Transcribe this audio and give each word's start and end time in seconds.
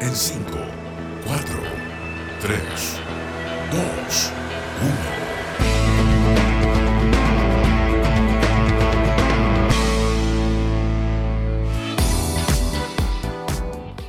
en 0.00 0.14
5, 0.14 0.40
4, 1.26 1.56
3, 2.40 2.58
2, 3.72 4.32
1. 4.82 5.16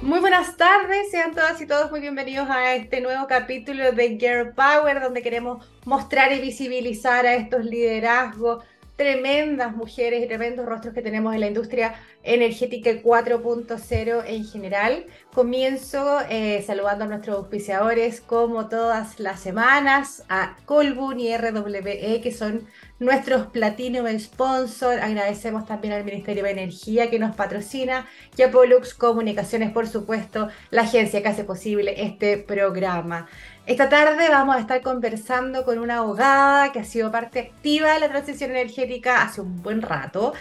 Muy 0.02 0.20
buenas 0.20 0.58
tardes, 0.58 1.09
sean 1.12 1.34
todas 1.34 1.62
y 1.62 1.68
todos 1.68 1.90
muy 1.91 2.02
bienvenidos 2.02 2.49
a 2.49 2.73
este 2.76 2.99
nuevo 3.02 3.27
capítulo 3.27 3.91
de 3.94 4.17
Girl 4.17 4.54
Power, 4.54 4.99
donde 5.02 5.22
queremos 5.22 5.66
mostrar 5.85 6.34
y 6.34 6.41
visibilizar 6.41 7.26
a 7.26 7.35
estos 7.35 7.63
liderazgos 7.63 8.63
tremendas 8.98 9.75
mujeres 9.75 10.23
y 10.23 10.27
tremendos 10.27 10.66
rostros 10.66 10.93
que 10.93 11.04
tenemos 11.04 11.34
en 11.34 11.39
la 11.39 11.48
industria 11.48 11.95
energética 12.23 12.90
4.0 12.91 14.23
en 14.26 14.44
general. 14.44 15.05
Comienzo 15.34 16.20
eh, 16.30 16.63
saludando 16.66 17.05
a 17.05 17.08
nuestros 17.08 17.38
auspiciadores 17.38 18.20
como 18.22 18.67
todas 18.67 19.20
las 19.20 19.39
semanas, 19.39 20.23
a 20.30 20.58
Colbun 20.66 21.20
y 21.20 21.38
RWE, 21.38 22.22
que 22.22 22.31
son 22.34 22.67
nuestros 22.99 23.48
Platinum 23.48 24.08
Sponsor. 24.20 25.00
Agradecemos 25.00 25.67
también 25.67 25.94
al 25.94 26.03
Ministerio 26.03 26.44
de 26.44 26.52
Energía 26.52 27.11
que 27.11 27.20
nos 27.20 27.36
patrocina 27.36 28.08
y 28.36 28.41
a 28.41 28.52
Pollux 28.52 28.95
Comunicaciones, 28.95 29.72
por 29.72 29.88
supuesto, 29.88 30.50
la 30.72 30.81
agencia 30.81 31.22
que 31.22 31.27
hace 31.27 31.44
posible 31.44 31.94
este 32.03 32.39
programa. 32.39 33.27
Esta 33.67 33.89
tarde 33.89 34.30
vamos 34.30 34.55
a 34.55 34.59
estar 34.62 34.81
conversando 34.81 35.66
con 35.66 35.77
una 35.77 35.98
abogada 35.98 36.71
que 36.71 36.80
ha 36.80 36.85
sido 36.85 37.12
parte 37.12 37.39
activa 37.39 37.94
de 37.94 37.99
la 37.99 38.08
transición 38.08 38.52
energética 38.52 39.21
hace 39.21 39.41
un 39.41 39.62
buen 39.62 39.81
rato. 39.81 40.34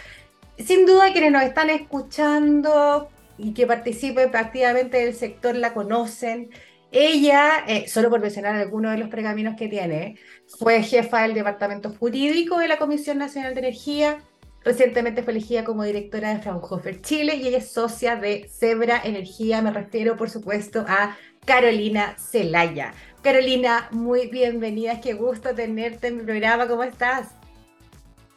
Sin 0.57 0.85
duda 0.85 1.11
quienes 1.11 1.33
nos 1.33 1.43
están 1.43 1.69
escuchando 1.69 3.09
y 3.37 3.53
que 3.53 3.67
participen 3.67 4.33
activamente 4.33 4.99
del 4.99 5.13
sector 5.13 5.57
la 5.57 5.73
conocen. 5.73 6.51
Ella, 6.89 7.65
eh, 7.67 7.89
solo 7.89 8.09
por 8.09 8.21
mencionar 8.21 8.55
algunos 8.55 8.93
de 8.93 8.99
los 8.99 9.09
pergaminos 9.09 9.57
que 9.57 9.67
tiene, 9.67 10.15
fue 10.47 10.81
jefa 10.81 11.23
del 11.23 11.33
Departamento 11.33 11.89
Jurídico 11.89 12.59
de 12.59 12.69
la 12.69 12.77
Comisión 12.77 13.17
Nacional 13.17 13.53
de 13.53 13.59
Energía, 13.59 14.19
Recientemente 14.67 15.23
fue 15.23 15.31
elegida 15.31 15.63
como 15.63 15.83
directora 15.83 16.33
de 16.33 16.41
Fraunhofer 16.41 17.01
Chile 17.01 17.35
y 17.35 17.47
ella 17.47 17.59
es 17.59 17.71
socia 17.71 18.17
de 18.17 18.49
Zebra 18.49 19.01
Energía. 19.01 19.61
Me 19.61 19.71
refiero, 19.71 20.17
por 20.17 20.29
supuesto, 20.29 20.83
a 20.89 21.15
Carolina 21.45 22.17
Celaya. 22.17 22.93
Carolina, 23.21 23.89
muy 23.91 24.27
bienvenida, 24.27 25.01
qué 25.01 25.13
gusto 25.13 25.53
tenerte 25.53 26.07
en 26.07 26.17
mi 26.17 26.23
programa, 26.23 26.67
¿cómo 26.67 26.83
estás? 26.83 27.29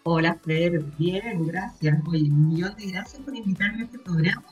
Hola, 0.02 0.36
Fer, 0.44 0.80
bien, 0.98 1.46
gracias. 1.46 1.98
Oye, 2.08 2.24
un 2.30 2.48
millón 2.48 2.74
de 2.76 2.86
gracias 2.86 3.22
por 3.22 3.36
invitarme 3.36 3.82
a 3.82 3.84
este 3.84 3.98
programa. 3.98 4.44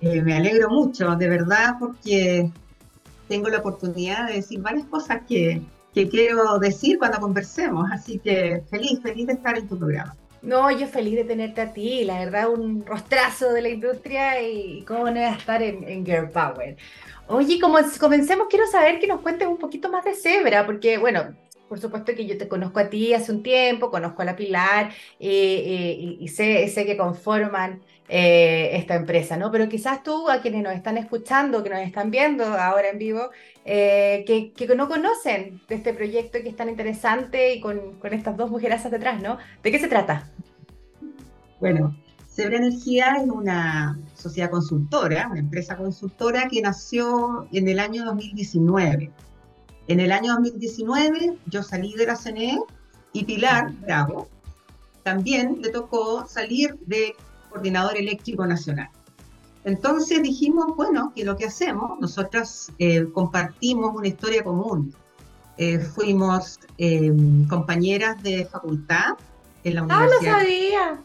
Eh, 0.00 0.20
me 0.22 0.36
alegro 0.36 0.68
mucho, 0.70 1.14
de 1.14 1.28
verdad, 1.28 1.76
porque 1.78 2.50
tengo 3.28 3.48
la 3.48 3.58
oportunidad 3.58 4.26
de 4.26 4.34
decir 4.34 4.60
varias 4.60 4.86
cosas 4.86 5.20
que, 5.28 5.62
que 5.94 6.08
quiero 6.08 6.58
decir 6.58 6.98
cuando 6.98 7.20
conversemos, 7.20 7.88
así 7.92 8.18
que 8.18 8.62
feliz, 8.68 9.00
feliz 9.02 9.28
de 9.28 9.34
estar 9.34 9.56
en 9.56 9.68
tu 9.68 9.78
programa. 9.78 10.16
No, 10.42 10.70
yo 10.70 10.86
feliz 10.86 11.16
de 11.16 11.24
tenerte 11.24 11.60
a 11.60 11.72
ti, 11.72 12.04
la 12.04 12.18
verdad, 12.18 12.48
un 12.48 12.84
rostrazo 12.84 13.52
de 13.52 13.62
la 13.62 13.68
industria 13.68 14.42
y 14.42 14.82
cómo 14.86 15.10
no 15.10 15.20
a 15.20 15.34
estar 15.34 15.62
en, 15.62 15.84
en 15.84 16.04
Girl 16.04 16.30
Power. 16.30 16.76
Oye, 17.32 17.60
como 17.60 17.78
comencemos, 18.00 18.48
quiero 18.50 18.66
saber 18.66 18.98
que 18.98 19.06
nos 19.06 19.20
cuentes 19.20 19.46
un 19.46 19.56
poquito 19.56 19.88
más 19.88 20.04
de 20.04 20.14
Zebra, 20.14 20.66
porque 20.66 20.98
bueno, 20.98 21.36
por 21.68 21.78
supuesto 21.78 22.12
que 22.12 22.26
yo 22.26 22.36
te 22.36 22.48
conozco 22.48 22.80
a 22.80 22.90
ti 22.90 23.14
hace 23.14 23.30
un 23.30 23.44
tiempo, 23.44 23.88
conozco 23.88 24.22
a 24.22 24.24
la 24.24 24.34
Pilar 24.34 24.90
eh, 25.20 25.62
eh, 25.64 26.16
y, 26.18 26.26
sé, 26.26 26.66
sé, 26.66 26.84
que 26.84 26.96
conforman 26.96 27.82
eh, 28.08 28.70
esta 28.72 28.96
empresa, 28.96 29.36
¿no? 29.36 29.52
Pero 29.52 29.68
quizás 29.68 30.02
tú, 30.02 30.28
a 30.28 30.40
quienes 30.40 30.64
nos 30.64 30.74
están 30.74 30.98
escuchando, 30.98 31.62
que 31.62 31.70
nos 31.70 31.78
están 31.78 32.10
viendo 32.10 32.44
ahora 32.44 32.88
en 32.88 32.98
vivo, 32.98 33.30
que, 33.64 34.52
no 34.76 34.88
conocen 34.88 35.60
de 35.68 35.76
este 35.76 35.94
proyecto 35.94 36.40
que 36.42 36.48
es 36.48 36.56
tan 36.56 36.68
interesante 36.68 37.54
y 37.54 37.60
con, 37.60 38.00
con 38.00 38.12
estas 38.12 38.36
dos 38.36 38.50
mujeres 38.50 38.90
detrás, 38.90 39.22
¿no? 39.22 39.38
¿De 39.62 39.70
qué 39.70 39.78
se 39.78 39.86
trata? 39.86 40.28
Bueno, 41.60 41.94
Zebra 42.40 42.56
Energía 42.56 43.16
es 43.16 43.28
una 43.28 43.98
sociedad 44.14 44.50
consultora, 44.50 45.28
una 45.30 45.40
empresa 45.40 45.76
consultora 45.76 46.48
que 46.48 46.62
nació 46.62 47.46
en 47.52 47.68
el 47.68 47.78
año 47.78 48.06
2019. 48.06 49.10
En 49.88 50.00
el 50.00 50.10
año 50.10 50.32
2019 50.36 51.36
yo 51.44 51.62
salí 51.62 51.92
de 51.92 52.06
la 52.06 52.16
CNE 52.16 52.58
y 53.12 53.24
Pilar 53.24 53.70
Bravo 53.82 54.26
también 55.02 55.58
le 55.60 55.68
tocó 55.68 56.26
salir 56.26 56.78
de 56.86 57.14
Coordinador 57.50 57.98
Eléctrico 57.98 58.46
Nacional. 58.46 58.88
Entonces 59.64 60.22
dijimos, 60.22 60.74
bueno, 60.76 61.12
que 61.14 61.26
lo 61.26 61.36
que 61.36 61.44
hacemos, 61.44 62.00
nosotras 62.00 62.72
eh, 62.78 63.06
compartimos 63.12 63.94
una 63.94 64.08
historia 64.08 64.42
común. 64.42 64.94
Eh, 65.58 65.78
fuimos 65.78 66.58
eh, 66.78 67.12
compañeras 67.50 68.22
de 68.22 68.46
facultad 68.46 69.18
en 69.62 69.74
la 69.74 69.82
universidad. 69.82 70.22
Ah, 70.22 70.38
lo 70.38 70.38
sabía. 70.38 71.04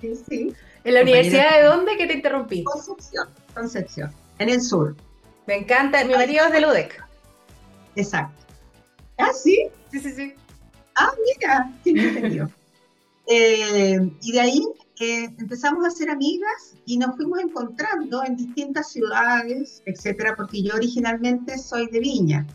Sí, 0.00 0.54
¿En 0.84 0.94
la 0.94 1.02
universidad 1.02 1.58
de 1.58 1.66
dónde 1.66 1.96
que 1.96 2.06
te 2.06 2.14
interrumpí? 2.14 2.64
Concepción, 2.64 3.28
Concepción, 3.54 4.12
en 4.38 4.48
el 4.48 4.62
sur. 4.62 4.96
Me 5.46 5.56
encanta, 5.56 6.04
mi 6.04 6.14
marido 6.14 6.46
es 6.46 6.52
de 6.52 6.60
Ludec. 6.60 7.04
Exacto. 7.96 8.44
¿Ah, 9.18 9.32
sí? 9.32 9.68
Sí, 9.90 10.00
sí, 10.00 10.12
sí. 10.12 10.34
Ah, 10.96 11.12
mira, 11.26 11.72
qué 11.84 11.90
entendido. 11.90 12.50
eh, 13.26 13.98
y 14.22 14.32
de 14.32 14.40
ahí 14.40 14.66
eh, 15.00 15.24
empezamos 15.38 15.86
a 15.86 15.90
ser 15.90 16.10
amigas 16.10 16.76
y 16.86 16.98
nos 16.98 17.16
fuimos 17.16 17.40
encontrando 17.40 18.22
en 18.24 18.36
distintas 18.36 18.90
ciudades, 18.90 19.82
etcétera, 19.86 20.34
porque 20.36 20.62
yo 20.62 20.74
originalmente 20.74 21.58
soy 21.58 21.88
de 21.88 22.00
Viña. 22.00 22.46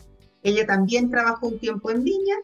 Ella 0.42 0.66
también 0.66 1.10
trabajó 1.10 1.48
un 1.48 1.58
tiempo 1.58 1.90
en 1.90 2.04
Viña 2.04 2.36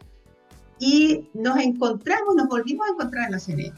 y 0.78 1.28
nos 1.34 1.56
encontramos, 1.58 2.34
nos 2.34 2.48
volvimos 2.48 2.88
a 2.88 2.92
encontrar 2.92 3.26
en 3.26 3.32
la 3.32 3.38
CNE. 3.38 3.72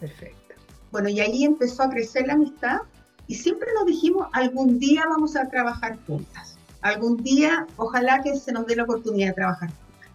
Perfecto. 0.00 0.54
Bueno, 0.90 1.08
y 1.08 1.20
ahí 1.20 1.44
empezó 1.44 1.84
a 1.84 1.90
crecer 1.90 2.26
la 2.26 2.32
amistad 2.32 2.78
y 3.26 3.34
siempre 3.36 3.68
nos 3.74 3.86
dijimos, 3.86 4.26
algún 4.32 4.78
día 4.78 5.04
vamos 5.08 5.36
a 5.36 5.48
trabajar 5.48 5.98
juntas. 6.06 6.56
Algún 6.80 7.22
día, 7.22 7.66
ojalá 7.76 8.22
que 8.22 8.34
se 8.36 8.52
nos 8.52 8.66
dé 8.66 8.74
la 8.74 8.84
oportunidad 8.84 9.28
de 9.28 9.34
trabajar 9.34 9.68
juntas. 9.68 10.10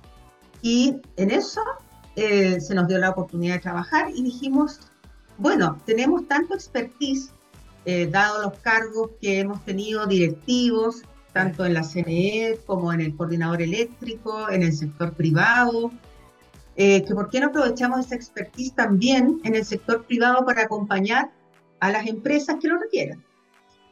Y 0.61 0.97
en 1.15 1.31
eso 1.31 1.61
eh, 2.15 2.59
se 2.59 2.75
nos 2.75 2.87
dio 2.87 2.97
la 2.97 3.11
oportunidad 3.11 3.55
de 3.55 3.61
trabajar 3.61 4.09
y 4.13 4.23
dijimos, 4.23 4.79
bueno, 5.37 5.79
tenemos 5.85 6.27
tanto 6.27 6.55
expertise, 6.55 7.31
eh, 7.85 8.07
dado 8.07 8.41
los 8.41 8.59
cargos 8.59 9.11
que 9.21 9.39
hemos 9.39 9.63
tenido 9.63 10.07
directivos, 10.07 11.03
tanto 11.33 11.65
en 11.65 11.73
la 11.73 11.83
CNE 11.83 12.57
como 12.65 12.91
en 12.91 13.01
el 13.01 13.15
coordinador 13.15 13.61
eléctrico, 13.61 14.49
en 14.49 14.63
el 14.63 14.73
sector 14.73 15.13
privado, 15.13 15.91
eh, 16.77 17.03
que 17.05 17.13
por 17.13 17.29
qué 17.29 17.39
no 17.39 17.47
aprovechamos 17.47 18.05
esa 18.05 18.15
expertise 18.15 18.73
también 18.73 19.39
en 19.43 19.55
el 19.55 19.65
sector 19.65 20.05
privado 20.05 20.45
para 20.45 20.63
acompañar 20.63 21.31
a 21.79 21.91
las 21.91 22.07
empresas 22.07 22.57
que 22.61 22.67
lo 22.67 22.79
requieran. 22.79 23.23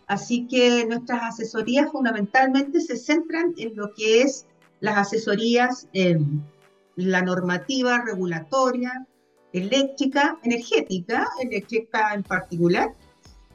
Así 0.08 0.48
que 0.48 0.86
nuestras 0.86 1.24
asesorías 1.24 1.92
fundamentalmente 1.92 2.82
se 2.82 2.98
centran 2.98 3.54
en 3.58 3.76
lo 3.76 3.94
que 3.94 4.22
es 4.22 4.46
las 4.82 4.98
asesorías 4.98 5.88
en 5.94 6.44
la 6.96 7.22
normativa 7.22 8.02
regulatoria, 8.02 9.08
eléctrica, 9.54 10.38
energética, 10.44 11.28
eléctrica 11.42 12.14
en 12.14 12.24
particular, 12.24 12.92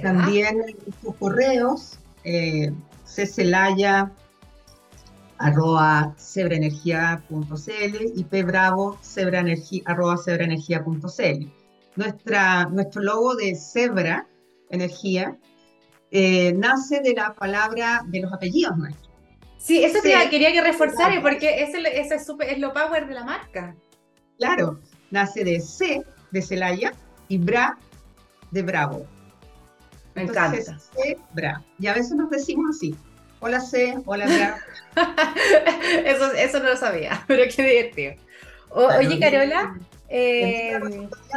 También 0.00 0.76
sus 1.02 1.16
correos, 1.16 1.98
eh, 2.24 2.72
ccelaya 3.04 4.12
arroba 5.38 6.14
cebraenergia.cl 6.18 8.12
y 8.14 8.24
pbravo 8.24 8.98
arroba 9.86 10.16
cebraenergia.cl. 10.18 11.50
Nuestra, 11.96 12.66
nuestro 12.66 13.02
logo 13.02 13.34
de 13.34 13.56
Cebra 13.56 14.28
Energía 14.70 15.36
eh, 16.12 16.52
nace 16.52 17.00
de 17.00 17.14
la 17.14 17.34
palabra, 17.34 18.04
de 18.06 18.20
los 18.20 18.32
apellidos 18.32 18.76
nuestros. 18.76 19.10
Sí, 19.58 19.82
eso 19.82 19.98
quería 20.02 20.52
que 20.52 20.62
reforzar 20.62 21.20
porque 21.20 21.62
ese, 21.62 21.78
ese 21.78 22.14
es, 22.14 22.28
es 22.48 22.58
lo 22.58 22.72
power 22.72 23.06
de 23.06 23.14
la 23.14 23.24
marca. 23.24 23.76
Claro, 24.38 24.80
nace 25.10 25.44
de 25.44 25.60
C 25.60 26.02
de 26.30 26.42
Celaya 26.42 26.92
y 27.28 27.38
Bra 27.38 27.78
de 28.50 28.62
Bravo. 28.62 29.06
Me 30.14 30.22
Entonces, 30.22 30.68
encanta. 30.68 30.84
C, 30.96 31.18
Bra. 31.34 31.62
Y 31.78 31.86
a 31.86 31.94
veces 31.94 32.12
nos 32.12 32.30
decimos 32.30 32.76
así. 32.76 32.94
Hola 33.40 33.60
C, 33.60 33.96
hola 34.04 34.26
Bra. 34.26 34.58
eso, 36.04 36.32
eso 36.32 36.58
no 36.60 36.70
lo 36.70 36.76
sabía, 36.76 37.22
pero 37.28 37.44
qué 37.54 37.62
divertido. 37.62 38.14
O- 38.70 38.86
Claro, 38.86 38.98
oye, 39.08 39.18
Carola, 39.18 39.78
eh, 40.08 40.78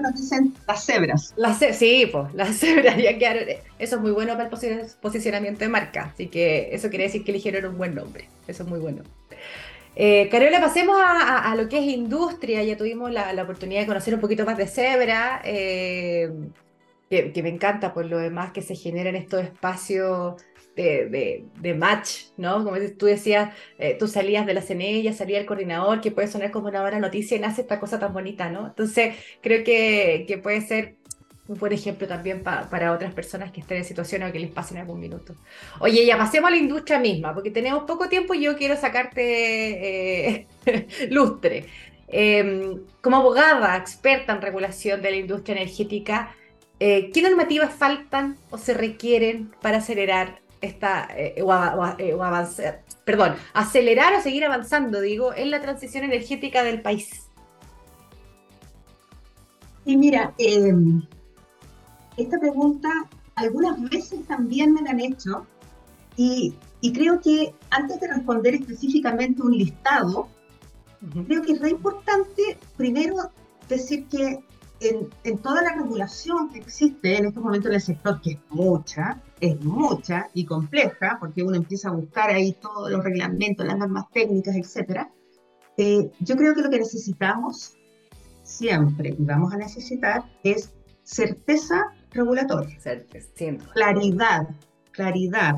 nos 0.02 0.14
dicen 0.16 0.54
las 0.68 0.86
cebras. 0.86 1.34
las 1.36 1.58
ce- 1.60 1.74
sí, 1.74 2.08
pues 2.12 2.34
las 2.34 2.58
cebras 2.60 2.98
ya 2.98 3.18
quedaron. 3.18 3.44
Eso 3.80 3.96
es 3.96 4.02
muy 4.02 4.12
bueno 4.12 4.34
para 4.34 4.46
el 4.46 4.52
posi- 4.52 4.96
posicionamiento 5.02 5.60
de 5.62 5.70
marca, 5.70 6.12
así 6.14 6.28
que 6.28 6.70
eso 6.76 6.90
quiere 6.90 7.06
decir 7.06 7.24
que 7.24 7.32
eligieron 7.32 7.66
un 7.72 7.78
buen 7.78 7.96
nombre. 7.96 8.28
Eso 8.48 8.64
es 8.64 8.70
muy 8.70 8.80
bueno. 8.80 9.04
Eh, 9.96 10.28
Carola, 10.30 10.60
pasemos 10.60 10.98
a, 11.00 11.54
lo 11.56 11.70
que 11.70 11.78
es 11.78 11.86
industria. 11.86 12.64
Ya 12.64 12.78
tuvimos 12.78 13.12
la, 13.12 13.42
oportunidad 13.44 13.82
de 13.82 13.88
conocer 13.88 14.14
un 14.14 14.22
poquito 14.22 14.46
más 14.46 14.58
de 14.58 14.68
Zebra, 14.68 15.42
eh, 15.46 16.32
que, 17.10 17.44
me 17.44 17.50
encanta 17.50 17.94
por 17.94 18.06
lo 18.06 18.18
demás 18.18 18.52
que 18.52 18.62
se 18.62 18.76
generan 18.76 19.16
estos 19.16 19.44
espacios 19.44 20.42
de, 20.76 21.76
match, 21.78 22.32
¿no? 22.38 22.64
Como 22.64 22.78
tú 22.98 23.06
decías, 23.06 23.54
eh, 23.78 23.96
tú 24.00 24.08
salías 24.08 24.46
de 24.48 24.56
la 24.56 24.62
CNE, 24.62 25.14
salía 25.14 25.40
el 25.40 25.46
coordinador, 25.46 26.02
que 26.02 26.12
puede 26.12 26.28
sonar 26.28 26.50
como 26.52 26.70
una 26.70 26.82
buena 26.82 27.00
noticia 27.00 27.38
y 27.38 27.40
nace 27.40 27.62
esta 27.62 27.80
cosa 27.80 28.00
tan 28.00 28.14
bonita, 28.14 28.50
¿no? 28.50 28.68
Entonces, 28.68 29.16
creo 29.42 29.64
que 29.64 30.40
puede 30.42 30.62
ser 30.62 30.96
un 31.48 31.58
buen 31.58 31.74
ejemplo 31.74 32.08
también 32.08 32.42
pa- 32.42 32.70
para 32.70 32.94
otras 32.94 33.14
personas 33.14 33.52
que 33.52 33.62
estén 33.62 33.78
en 33.78 33.86
situación 33.86 34.24
o 34.24 34.32
que 34.32 34.40
les 34.40 34.52
pasen 34.52 34.78
algún 34.78 35.00
minuto. 35.00 35.36
Oye, 35.80 36.06
ya 36.06 36.18
pasemos 36.18 36.48
a 36.48 36.52
la 36.52 36.58
industria 36.58 37.00
misma, 37.00 37.34
porque 37.34 37.52
tenemos 37.52 37.84
poco 37.84 38.08
tiempo 38.10 38.34
y 38.34 38.42
yo 38.42 38.56
quiero 38.58 38.78
sacarte 38.78 40.30
eh, 40.38 40.48
lustre. 41.10 41.68
Eh, 42.08 42.76
como 43.02 43.18
abogada 43.18 43.76
experta 43.76 44.34
en 44.34 44.42
regulación 44.42 45.02
de 45.02 45.12
la 45.12 45.18
industria 45.18 45.56
energética, 45.58 46.36
eh, 46.80 47.12
¿qué 47.14 47.22
normativas 47.22 47.74
faltan 47.74 48.38
o 48.50 48.58
se 48.58 48.74
requieren 48.74 49.52
para 49.62 49.78
acelerar 49.78 50.42
esta, 50.62 51.08
eh, 51.18 51.42
o, 51.42 51.48
o 51.48 52.24
avanzar, 52.24 52.84
perdón, 53.04 53.36
acelerar 53.54 54.14
o 54.16 54.22
seguir 54.22 54.46
avanzando, 54.46 55.02
digo, 55.02 55.34
en 55.34 55.52
la 55.52 55.60
transición 55.62 56.06
energética 56.06 56.64
del 56.64 56.82
país? 56.82 57.28
Y 59.86 59.98
mira, 59.98 60.34
eh, 60.38 60.74
esta 62.18 62.40
pregunta 62.40 62.90
algunas 63.36 63.82
veces 63.90 64.26
también 64.28 64.74
me 64.74 64.82
la 64.82 64.92
han 64.92 65.00
hecho 65.00 65.46
y, 66.16 66.56
y 66.82 66.94
creo 66.94 67.20
que 67.20 67.56
antes 67.72 68.00
de 68.00 68.08
responder 68.08 68.56
específicamente 68.56 69.42
un 69.42 69.58
listado, 69.58 70.28
creo 71.28 71.42
que 71.42 71.54
es 71.54 71.60
re 71.60 71.72
importante 71.72 72.58
primero 72.78 73.16
decir 73.68 74.06
que 74.08 74.44
en, 74.80 75.10
en 75.24 75.38
toda 75.40 75.62
la 75.64 75.76
regulación 75.76 76.50
que 76.50 76.60
existe 76.60 77.18
en 77.18 77.26
estos 77.26 77.44
momentos 77.44 77.70
en 77.70 77.76
el 77.76 77.82
sector, 77.82 78.22
que 78.22 78.32
es 78.32 78.40
mucha, 78.50 79.22
es 79.40 79.60
mucha 79.62 80.30
y 80.34 80.46
compleja, 80.46 81.18
porque 81.20 81.42
uno 81.42 81.56
empieza 81.56 81.90
a 81.90 81.94
buscar 81.94 82.30
ahí 82.30 82.54
todos 82.62 82.92
los 82.92 83.04
reglamentos, 83.04 83.66
las 83.66 83.78
normas 83.78 84.06
técnicas, 84.12 84.56
etcétera, 84.56 85.10
eh, 85.78 86.12
yo 86.20 86.36
creo 86.36 86.54
que 86.54 86.62
lo 86.62 86.70
que 86.70 86.80
necesitamos 86.80 87.76
siempre 88.44 89.16
y 89.18 89.24
vamos 89.24 89.54
a 89.54 89.58
necesitar 89.58 90.24
es 90.44 90.72
certeza 91.04 91.94
regulatoria, 92.14 92.78
Siento. 93.36 93.66
claridad, 93.74 94.50
claridad, 94.92 95.56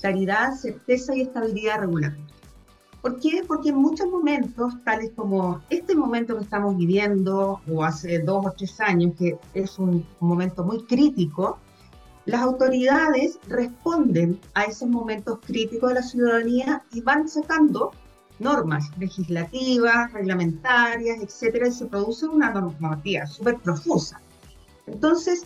claridad, 0.00 0.52
certeza 0.54 1.14
y 1.14 1.22
estabilidad 1.22 1.80
regulatoria. 1.80 2.34
¿Por 3.04 3.20
qué? 3.20 3.42
Porque 3.46 3.68
en 3.68 3.76
muchos 3.76 4.08
momentos, 4.08 4.82
tales 4.82 5.10
como 5.14 5.60
este 5.68 5.94
momento 5.94 6.38
que 6.38 6.44
estamos 6.44 6.74
viviendo, 6.74 7.60
o 7.70 7.84
hace 7.84 8.18
dos 8.20 8.46
o 8.46 8.54
tres 8.56 8.80
años, 8.80 9.12
que 9.18 9.36
es 9.52 9.78
un 9.78 10.06
momento 10.20 10.64
muy 10.64 10.82
crítico, 10.84 11.58
las 12.24 12.40
autoridades 12.40 13.38
responden 13.46 14.40
a 14.54 14.64
esos 14.64 14.88
momentos 14.88 15.38
críticos 15.46 15.90
de 15.90 15.94
la 15.96 16.02
ciudadanía 16.02 16.82
y 16.92 17.02
van 17.02 17.28
sacando 17.28 17.90
normas 18.38 18.90
legislativas, 18.98 20.10
reglamentarias, 20.14 21.20
etcétera, 21.20 21.68
y 21.68 21.72
se 21.72 21.84
produce 21.84 22.26
una 22.26 22.52
normativa 22.52 23.26
súper 23.26 23.58
profusa. 23.58 24.20
Entonces, 24.86 25.44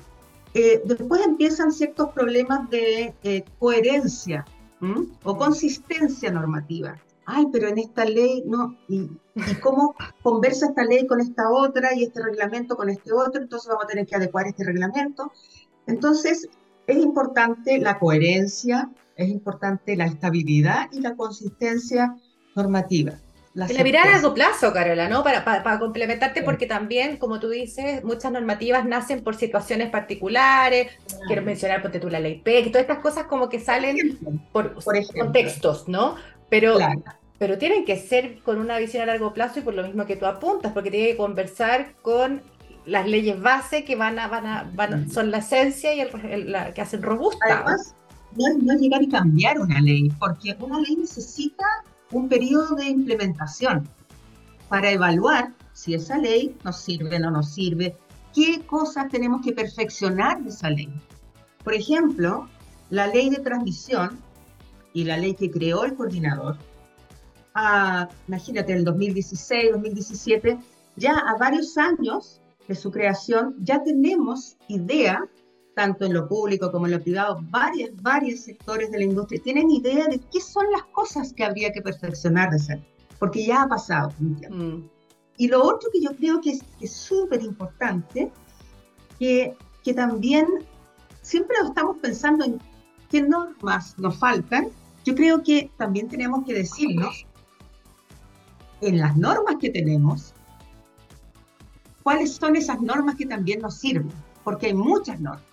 eh, 0.55 0.83
después 0.85 1.25
empiezan 1.25 1.73
ciertos 1.73 2.11
problemas 2.13 2.69
de 2.71 3.15
eh, 3.23 3.45
coherencia 3.59 4.45
¿m? 4.81 5.07
o 5.25 5.37
consistencia 5.37 6.31
normativa. 6.31 6.97
Ay, 7.27 7.47
pero 7.53 7.69
en 7.69 7.79
esta 7.79 8.05
ley 8.07 8.43
no, 8.47 8.77
y, 8.89 9.11
y 9.35 9.55
cómo 9.61 9.95
conversa 10.23 10.67
esta 10.67 10.85
ley 10.85 11.07
con 11.07 11.21
esta 11.21 11.51
otra 11.51 11.95
y 11.95 12.05
este 12.05 12.23
reglamento 12.23 12.77
con 12.77 12.89
este 12.89 13.13
otro, 13.13 13.43
entonces 13.43 13.69
vamos 13.69 13.85
a 13.85 13.89
tener 13.89 14.07
que 14.07 14.17
adecuar 14.17 14.47
este 14.47 14.65
reglamento. 14.65 15.31
Entonces, 15.87 16.49
es 16.87 16.97
importante 16.97 17.79
la 17.79 17.99
coherencia, 17.99 18.91
es 19.15 19.29
importante 19.29 19.95
la 19.95 20.07
estabilidad 20.07 20.89
y 20.91 21.01
la 21.01 21.17
consistencia 21.17 22.17
normativa. 22.57 23.21
La 23.67 23.83
mirada 23.83 24.09
a 24.09 24.13
largo 24.13 24.35
plazo, 24.35 24.73
Carola, 24.73 25.09
¿no? 25.09 25.25
Para, 25.25 25.45
para, 25.45 25.63
para 25.63 25.79
complementarte, 25.79 26.41
Sí. 26.41 26.45
porque 26.45 26.67
también, 26.67 27.17
como 27.17 27.41
tú 27.41 27.49
dices, 27.49 28.05
muchas 28.05 28.31
normativas 28.31 28.85
nacen 28.87 29.25
por 29.25 29.35
situaciones 29.35 29.91
particulares. 29.91 30.93
Quiero 31.27 31.43
mencionar, 31.43 31.83
ponte 31.83 31.99
tú 32.01 32.09
la 32.09 32.21
ley 32.21 32.41
PEC, 32.41 32.67
todas 32.71 32.83
estas 32.83 32.99
cosas 33.01 33.25
como 33.27 33.49
que 33.49 33.59
salen 33.61 34.19
por, 34.53 34.75
contextos, 35.19 35.89
¿no? 35.89 36.15
Pero, 36.49 36.77
Claro. 36.77 37.03
pero 37.39 37.59
tienen 37.59 37.85
que 37.85 37.97
ser 37.99 38.39
con 38.43 38.59
una 38.59 38.79
visión 38.79 39.03
a 39.03 39.07
largo 39.07 39.35
plazo 39.35 39.59
y 39.59 39.63
por 39.63 39.75
lo 39.75 39.83
mismo 39.83 40.07
que 40.07 40.17
tú 40.17 40.27
apuntas, 40.27 40.73
porque 40.73 40.91
tiene 40.91 41.09
que 41.09 41.17
conversar 41.17 41.95
con 42.03 42.43
las 42.87 43.07
leyes 43.07 43.41
base 43.41 43.85
que 43.85 43.97
van 43.97 44.19
a, 44.19 44.29
van 44.29 44.47
a, 44.47 44.71
van 44.75 44.95
a- 44.95 45.09
son 45.13 45.31
la 45.31 45.39
esencia 45.39 45.93
y 45.95 46.01
el, 46.01 46.11
el- 46.31 46.53
la 46.53 46.73
que 46.73 46.81
hacen 46.81 47.03
robusta. 47.03 47.45
Además, 47.51 47.95
no 48.37 48.45
no 48.63 48.79
llegar 48.79 49.03
y 49.03 49.09
cambiar 49.09 49.59
una 49.61 49.81
ley, 49.81 50.11
porque 50.19 50.55
una 50.61 50.79
ley 50.81 50.97
necesita 50.97 51.65
un 52.13 52.29
periodo 52.29 52.75
de 52.75 52.87
implementación 52.87 53.89
para 54.69 54.91
evaluar 54.91 55.55
si 55.73 55.95
esa 55.95 56.19
ley 56.19 56.57
nos 56.65 56.81
sirve 56.81 57.17
o 57.17 57.19
no 57.19 57.31
nos 57.31 57.51
sirve, 57.55 57.97
qué 58.35 58.63
cosas 58.67 59.09
tenemos 59.09 59.43
que 59.43 59.53
perfeccionar 59.53 60.43
de 60.43 60.51
esa 60.51 60.71
ley. 60.71 60.93
Por 61.65 61.75
ejemplo, 61.75 62.49
la 62.91 63.07
ley 63.07 63.31
de 63.31 63.39
transmisión 63.39 64.19
y 64.93 65.05
la 65.05 65.17
ley 65.17 65.35
que 65.35 65.51
creó 65.51 65.85
el 65.85 65.95
coordinador, 65.95 66.57
ah, 67.55 68.09
imagínate, 68.27 68.73
en 68.73 68.79
el 68.79 68.85
2016, 68.85 69.73
2017, 69.73 70.59
ya 70.97 71.13
a 71.17 71.37
varios 71.39 71.77
años 71.79 72.41
de 72.67 72.75
su 72.75 72.91
creación, 72.91 73.55
ya 73.61 73.83
tenemos 73.83 74.57
idea 74.69 75.29
tanto 75.79 76.05
en 76.07 76.13
lo 76.13 76.27
público 76.27 76.73
como 76.73 76.87
en 76.87 76.93
lo 76.93 77.01
privado, 77.01 77.39
varios, 77.51 77.91
varios 78.03 78.41
sectores 78.41 78.91
de 78.91 78.99
la 78.99 79.05
industria 79.05 79.41
tienen 79.45 79.71
idea 79.71 80.09
de 80.09 80.19
qué 80.19 80.41
son 80.41 80.65
las 80.73 80.83
cosas 80.87 81.33
que 81.33 81.45
habría 81.45 81.71
que 81.71 81.81
perfeccionar 81.81 82.51
de 82.51 82.83
porque 83.21 83.47
ya 83.47 83.63
ha 83.63 83.69
pasado 83.69 84.13
un 84.19 84.35
tiempo. 84.35 84.57
Mm, 84.57 84.89
Y 85.37 85.47
lo 85.47 85.63
otro 85.63 85.89
que 85.93 86.01
yo 86.01 86.11
creo 86.17 86.41
que 86.41 86.51
es 86.51 86.65
que 86.81 86.87
es 86.87 86.93
súper 86.93 87.45
importante, 87.45 88.33
que, 89.21 89.55
que 89.85 89.95
también 89.95 90.47
siempre 91.23 91.55
estamos 91.65 91.99
pensando 91.99 92.45
en 92.45 92.59
qué 93.09 93.23
normas 93.23 93.97
nos 94.01 94.19
faltan, 94.19 94.71
yo 95.05 95.15
creo 95.15 95.45
que 95.45 95.71
también 95.77 96.09
tenemos 96.09 96.45
que 96.45 96.55
decirnos 96.55 97.25
en 98.81 98.99
las 98.99 99.17
normas 99.17 99.55
que 99.61 99.71
tenemos, 99.71 100.35
cuáles 102.03 102.33
son 102.35 102.57
esas 102.57 102.81
normas 102.81 103.15
que 103.15 103.27
también 103.27 103.61
nos 103.61 103.77
sirven, 103.77 104.11
porque 104.43 104.67
hay 104.67 104.75
muchas 104.75 105.21
normas. 105.21 105.48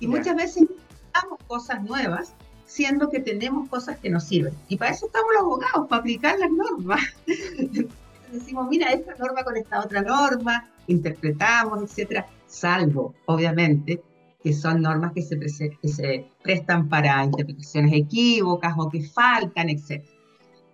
Y 0.00 0.06
muchas 0.06 0.36
veces 0.36 0.62
necesitamos 0.68 1.38
cosas 1.46 1.82
nuevas, 1.82 2.34
siendo 2.66 3.08
que 3.10 3.20
tenemos 3.20 3.68
cosas 3.68 3.98
que 3.98 4.10
nos 4.10 4.24
sirven. 4.24 4.54
Y 4.68 4.76
para 4.76 4.92
eso 4.92 5.06
estamos 5.06 5.28
los 5.32 5.42
abogados, 5.42 5.88
para 5.88 6.00
aplicar 6.00 6.38
las 6.38 6.50
normas. 6.50 7.00
Decimos, 8.32 8.68
mira, 8.68 8.92
esta 8.92 9.14
norma 9.16 9.42
con 9.42 9.56
esta 9.56 9.80
otra 9.80 10.02
norma, 10.02 10.70
interpretamos, 10.86 11.82
etcétera, 11.82 12.26
salvo, 12.46 13.14
obviamente, 13.26 14.02
que 14.42 14.52
son 14.52 14.82
normas 14.82 15.12
que 15.14 15.22
se, 15.22 15.36
prese- 15.38 15.78
que 15.80 15.88
se 15.88 16.30
prestan 16.42 16.88
para 16.88 17.24
interpretaciones 17.24 17.92
equívocas 17.94 18.74
o 18.76 18.88
que 18.90 19.02
faltan, 19.02 19.70
etcétera. 19.70 20.12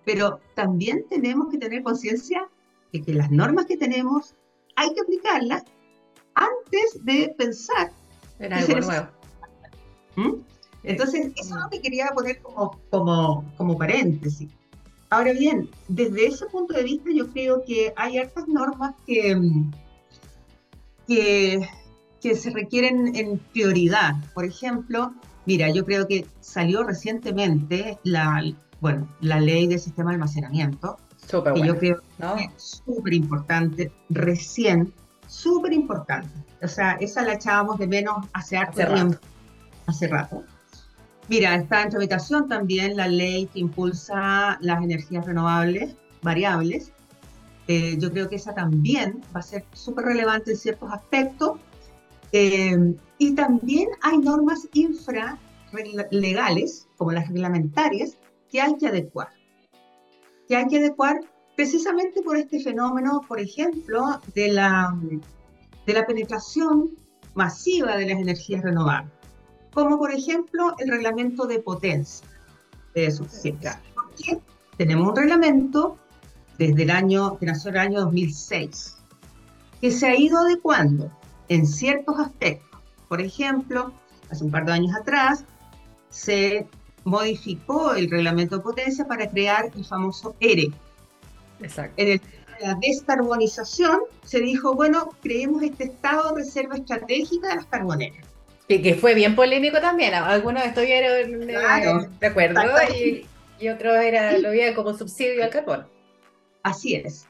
Pero 0.05 0.41
también 0.55 1.05
tenemos 1.09 1.49
que 1.49 1.59
tener 1.59 1.83
conciencia 1.83 2.47
de 2.93 3.01
que 3.03 3.15
las 3.15 3.31
normas 3.31 3.67
que 3.67 3.77
tenemos 3.77 4.35
hay 4.77 4.93
que 4.93 5.01
aplicarlas 5.01 5.63
antes 6.35 7.05
de 7.05 7.35
pensar 7.39 7.93
¿Qué 8.39 8.47
algo 8.47 8.81
nuevo. 8.87 9.09
¿Mm? 10.17 10.33
Entonces, 10.85 11.33
eso 11.37 11.57
es 11.57 11.63
lo 11.63 11.71
que 11.71 11.81
quería 11.81 12.09
poner 12.15 12.41
como, 12.43 12.79
como, 12.91 13.53
como 13.57 13.79
paréntesis. 13.79 14.51
Ahora 15.11 15.33
bien, 15.33 15.71
desde 15.89 16.27
ese 16.27 16.47
punto 16.47 16.75
de 16.75 16.83
vista, 16.83 17.11
yo 17.15 17.29
creo 17.29 17.65
que 17.65 17.93
hay 17.97 18.19
hartas 18.19 18.49
normas 18.49 18.95
que, 19.07 19.41
que, 21.07 21.69
que 22.21 22.35
se 22.35 22.51
requieren 22.51 23.15
en 23.15 23.39
prioridad. 23.39 24.15
Por 24.35 24.45
ejemplo, 24.45 25.15
mira, 25.47 25.71
yo 25.71 25.85
creo 25.85 26.07
que 26.07 26.27
salió 26.41 26.83
recientemente 26.83 27.99
la, 28.03 28.43
bueno, 28.81 29.09
la 29.21 29.41
ley 29.41 29.67
del 29.67 29.79
sistema 29.79 30.11
de 30.11 30.17
almacenamiento, 30.17 30.99
Súper 31.17 31.55
que 31.55 31.61
bueno, 31.61 31.75
yo 31.75 31.79
creo 31.79 32.03
¿no? 32.19 32.37
que 32.37 32.45
es 32.45 32.83
súper 32.85 33.15
importante, 33.15 33.93
recién, 34.11 34.93
súper 35.27 35.73
importante. 35.73 36.29
O 36.63 36.69
sea, 36.69 36.93
esa 37.01 37.23
la 37.23 37.35
echábamos 37.35 37.79
de 37.79 37.87
menos 37.87 38.27
hace 38.33 38.57
harto 38.57 38.81
Hace 38.81 38.93
tiempo. 38.93 39.15
rato. 39.15 39.27
Hace 39.87 40.09
rato. 40.09 40.43
Mira, 41.29 41.55
está 41.55 41.83
en 41.83 41.91
tramitación 41.91 42.49
también 42.49 42.97
la 42.97 43.07
ley 43.09 43.47
que 43.47 43.61
impulsa 43.61 44.59
las 44.61 44.83
energías 44.83 45.25
renovables 45.27 45.95
variables. 46.23 46.93
Eh, 47.67 47.97
yo 47.99 48.11
creo 48.13 48.29
que 48.29 48.37
esa 48.37 48.55
también 48.55 49.23
va 49.35 49.41
a 49.41 49.43
ser 49.43 49.65
súper 49.73 50.05
relevante 50.07 50.53
en 50.53 50.57
ciertos 50.57 50.93
aspectos. 50.93 51.59
Eh, 52.33 52.95
y 53.19 53.35
también 53.35 53.89
hay 54.03 54.19
normas 54.19 54.69
infralegales, 54.73 56.89
como 56.97 57.13
las 57.13 57.29
reglamentarias, 57.29 58.17
que 58.51 58.61
hay 58.61 58.77
que 58.77 58.89
adecuar. 58.89 59.29
Que 60.49 60.57
hay 60.57 60.67
que 60.67 60.79
adecuar 60.79 61.21
precisamente 61.57 62.23
por 62.23 62.37
este 62.37 62.61
fenómeno, 62.61 63.21
por 63.27 63.41
ejemplo, 63.41 64.21
de 64.35 64.53
la, 64.53 64.95
de 65.87 65.93
la 65.93 66.07
penetración 66.07 66.91
masiva 67.35 67.97
de 67.97 68.07
las 68.07 68.21
energías 68.21 68.63
renovables, 68.63 69.13
como 69.73 69.99
por 69.99 70.13
ejemplo 70.13 70.75
el 70.79 70.89
reglamento 70.89 71.47
de 71.47 71.59
potencia 71.59 72.27
de 72.95 73.11
suficiencia. 73.11 73.81
Porque 73.95 74.41
tenemos 74.77 75.09
un 75.09 75.17
reglamento 75.17 75.99
desde 76.59 76.85
el 76.85 76.91
año, 76.91 77.39
que 77.39 77.47
nació 77.47 77.71
el 77.71 77.79
año 77.79 78.01
2006, 78.03 78.97
que 79.81 79.91
se 79.91 80.07
ha 80.07 80.17
ido 80.17 80.39
adecuando 80.39 81.11
en 81.49 81.67
ciertos 81.67 82.19
aspectos. 82.19 82.81
Por 83.09 83.21
ejemplo, 83.21 83.93
hace 84.31 84.45
un 84.45 84.51
par 84.51 84.65
de 84.65 84.73
años 84.73 84.95
atrás 84.97 85.45
se 86.11 86.67
modificó 87.05 87.95
el 87.95 88.11
reglamento 88.11 88.57
de 88.57 88.63
potencia 88.63 89.07
para 89.07 89.29
crear 89.29 89.71
el 89.75 89.85
famoso 89.85 90.37
ERE, 90.41 90.73
Exacto. 91.61 91.95
en 91.97 92.09
el 92.09 92.21
tema 92.21 92.57
de 92.61 92.67
la 92.67 92.79
descarbonización, 92.81 94.01
se 94.25 94.41
dijo, 94.41 94.75
bueno, 94.75 95.11
creemos 95.23 95.63
este 95.63 95.85
estado 95.85 96.35
de 96.35 96.43
reserva 96.43 96.77
estratégica 96.77 97.49
de 97.49 97.57
las 97.57 97.67
carboneras. 97.67 98.27
Y 98.69 98.81
que 98.81 98.95
fue 98.95 99.15
bien 99.15 99.37
polémico 99.37 99.79
también. 99.81 100.15
Algunos 100.15 100.65
estuvieron 100.65 101.43
eh, 101.43 101.55
Claro. 101.55 102.09
de 102.19 102.27
acuerdo 102.27 102.63
y, 102.99 103.27
y 103.61 103.69
otros 103.69 103.97
era, 103.97 104.39
lo 104.39 104.51
veían 104.51 104.75
como 104.75 104.95
subsidio 104.95 105.45
al 105.45 105.51
carbón. 105.51 105.87
Así 106.63 106.95
es. 106.95 107.27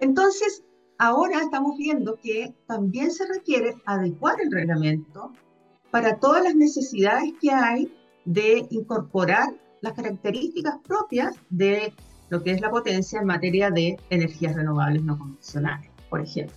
Entonces, 0.00 0.62
ahora 0.98 1.40
estamos 1.40 1.78
viendo 1.78 2.16
que 2.16 2.52
también 2.66 3.10
se 3.10 3.26
requiere 3.26 3.74
adecuar 3.86 4.36
el 4.42 4.52
reglamento 4.52 5.32
para 5.90 6.16
todas 6.16 6.44
las 6.44 6.54
necesidades 6.54 7.32
que 7.40 7.50
hay 7.50 7.90
de 8.26 8.66
incorporar 8.70 9.54
las 9.80 9.94
características 9.94 10.76
propias 10.86 11.34
de 11.48 11.94
lo 12.28 12.42
que 12.42 12.50
es 12.52 12.60
la 12.60 12.70
potencia 12.70 13.20
en 13.20 13.26
materia 13.26 13.70
de 13.70 13.98
energías 14.10 14.54
renovables 14.54 15.02
no 15.02 15.18
convencionales, 15.18 15.90
por 16.10 16.20
ejemplo. 16.20 16.56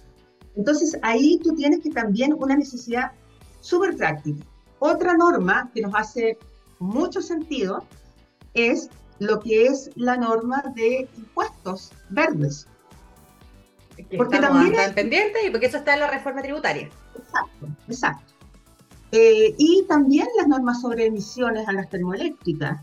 Entonces, 0.55 0.97
ahí 1.03 1.39
tú 1.43 1.53
tienes 1.55 1.79
que 1.81 1.91
también 1.91 2.33
una 2.37 2.55
necesidad 2.55 3.11
súper 3.61 3.95
práctica. 3.95 4.43
Otra 4.79 5.15
norma 5.15 5.69
que 5.73 5.81
nos 5.81 5.93
hace 5.95 6.37
mucho 6.79 7.21
sentido 7.21 7.83
es 8.53 8.89
lo 9.19 9.39
que 9.39 9.65
es 9.67 9.91
la 9.95 10.17
norma 10.17 10.63
de 10.75 11.07
impuestos 11.17 11.91
verdes. 12.09 12.67
Que 14.09 14.17
Porque 14.17 14.39
también 14.39 14.73
es- 14.79 14.93
pendientes 14.93 15.41
y 15.45 15.49
porque 15.49 15.65
eso 15.67 15.77
está 15.77 15.93
en 15.93 15.99
la 15.99 16.07
reforma 16.09 16.41
tributaria. 16.41 16.89
Exacto, 17.17 17.67
exacto. 17.87 18.33
Eh, 19.11 19.55
y 19.57 19.83
también 19.87 20.27
las 20.37 20.47
normas 20.47 20.81
sobre 20.81 21.05
emisiones 21.07 21.67
a 21.67 21.73
las 21.73 21.89
termoeléctricas, 21.89 22.81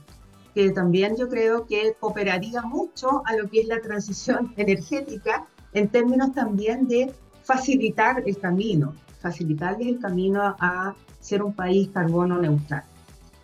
que 0.56 0.70
también 0.70 1.16
yo 1.18 1.28
creo 1.28 1.66
que 1.66 1.92
cooperaría 2.00 2.62
mucho 2.62 3.22
a 3.26 3.36
lo 3.36 3.46
que 3.50 3.60
es 3.60 3.66
la 3.68 3.78
transición 3.82 4.54
energética 4.56 5.44
en 5.74 5.88
términos 5.88 6.32
también 6.32 6.88
de 6.88 7.12
facilitar 7.44 8.22
el 8.24 8.38
camino, 8.38 8.94
facilitarles 9.20 9.86
el 9.86 9.98
camino 10.00 10.40
a, 10.58 10.94
ser 11.20 11.42
un 11.42 11.52
país 11.54 11.88
carbono 11.92 12.38
neutral. 12.40 12.84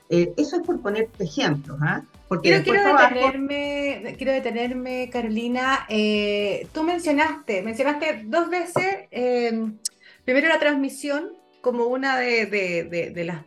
Eh, 0.09 0.33
eso 0.37 0.57
es 0.57 0.63
por 0.63 0.81
ponerte 0.81 1.25
ejemplos, 1.25 1.77
¿ah? 1.83 2.03
Porque 2.29 2.49
Quiero, 2.51 2.65
quiero 2.65 2.81
abajo- 2.89 3.15
detenerme, 3.15 4.15
quiero 4.17 4.33
detenerme, 4.33 5.11
Carolina. 5.13 5.81
Eh, 5.89 6.69
tú 6.73 6.85
mencionaste, 6.85 7.61
mencionaste 7.63 8.23
dos 8.27 8.49
veces, 8.49 8.87
eh, 9.11 9.73
primero 10.25 10.49
la 10.49 10.61
transmisión 10.61 11.33
como 11.61 11.87
una 11.87 12.17
de, 12.19 12.47
de- 12.47 12.85
de- 12.85 13.11
de 13.11 13.25
las 13.25 13.39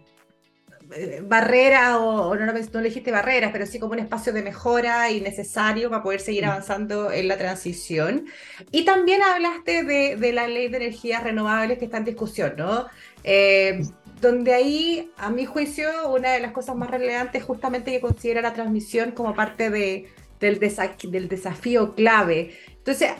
eh, 0.95 1.21
barreras, 1.23 1.95
o, 1.97 2.29
o 2.29 2.35
no, 2.35 2.45
no 2.45 2.53
no 2.53 2.79
elegiste 2.79 3.11
barreras, 3.11 3.51
pero 3.51 3.65
sí 3.65 3.79
como 3.79 3.93
un 3.93 3.99
espacio 3.99 4.33
de 4.33 4.43
mejora 4.43 5.09
y 5.11 5.21
necesario 5.21 5.89
para 5.89 6.03
poder 6.03 6.19
seguir 6.21 6.45
Mm. 6.45 6.47
avanzando 6.47 7.11
en 7.11 7.27
la 7.27 7.37
transición. 7.37 8.25
Y 8.71 8.85
también 8.85 9.21
hablaste 9.23 9.83
de, 9.83 10.15
de 10.17 10.33
la 10.33 10.47
ley 10.47 10.67
de 10.69 10.77
energías 10.77 11.23
renovables 11.23 11.77
que 11.79 11.85
está 11.85 11.97
en 11.97 12.05
discusión, 12.05 12.53
¿no? 12.57 12.85
Eh, 13.23 13.81
donde 14.21 14.53
ahí, 14.53 15.11
a 15.17 15.29
mi 15.29 15.45
juicio, 15.45 15.89
una 16.11 16.31
de 16.33 16.39
las 16.39 16.51
cosas 16.53 16.75
más 16.75 16.89
relevantes 16.89 17.41
es 17.41 17.47
justamente 17.47 17.91
que 17.91 17.99
considera 18.01 18.41
la 18.41 18.53
transmisión 18.53 19.11
como 19.11 19.35
parte 19.35 19.69
de, 19.69 20.07
del, 20.39 20.59
desa- 20.59 20.95
del 21.09 21.27
desafío 21.27 21.95
clave. 21.95 22.55
Entonces, 22.77 23.11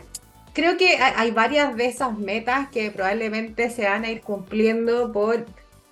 creo 0.53 0.77
que 0.77 0.97
hay, 0.97 1.13
hay 1.17 1.31
varias 1.31 1.75
de 1.75 1.85
esas 1.87 2.17
metas 2.17 2.69
que 2.69 2.91
probablemente 2.91 3.69
se 3.69 3.85
van 3.85 4.05
a 4.05 4.11
ir 4.11 4.21
cumpliendo 4.21 5.11
por 5.11 5.45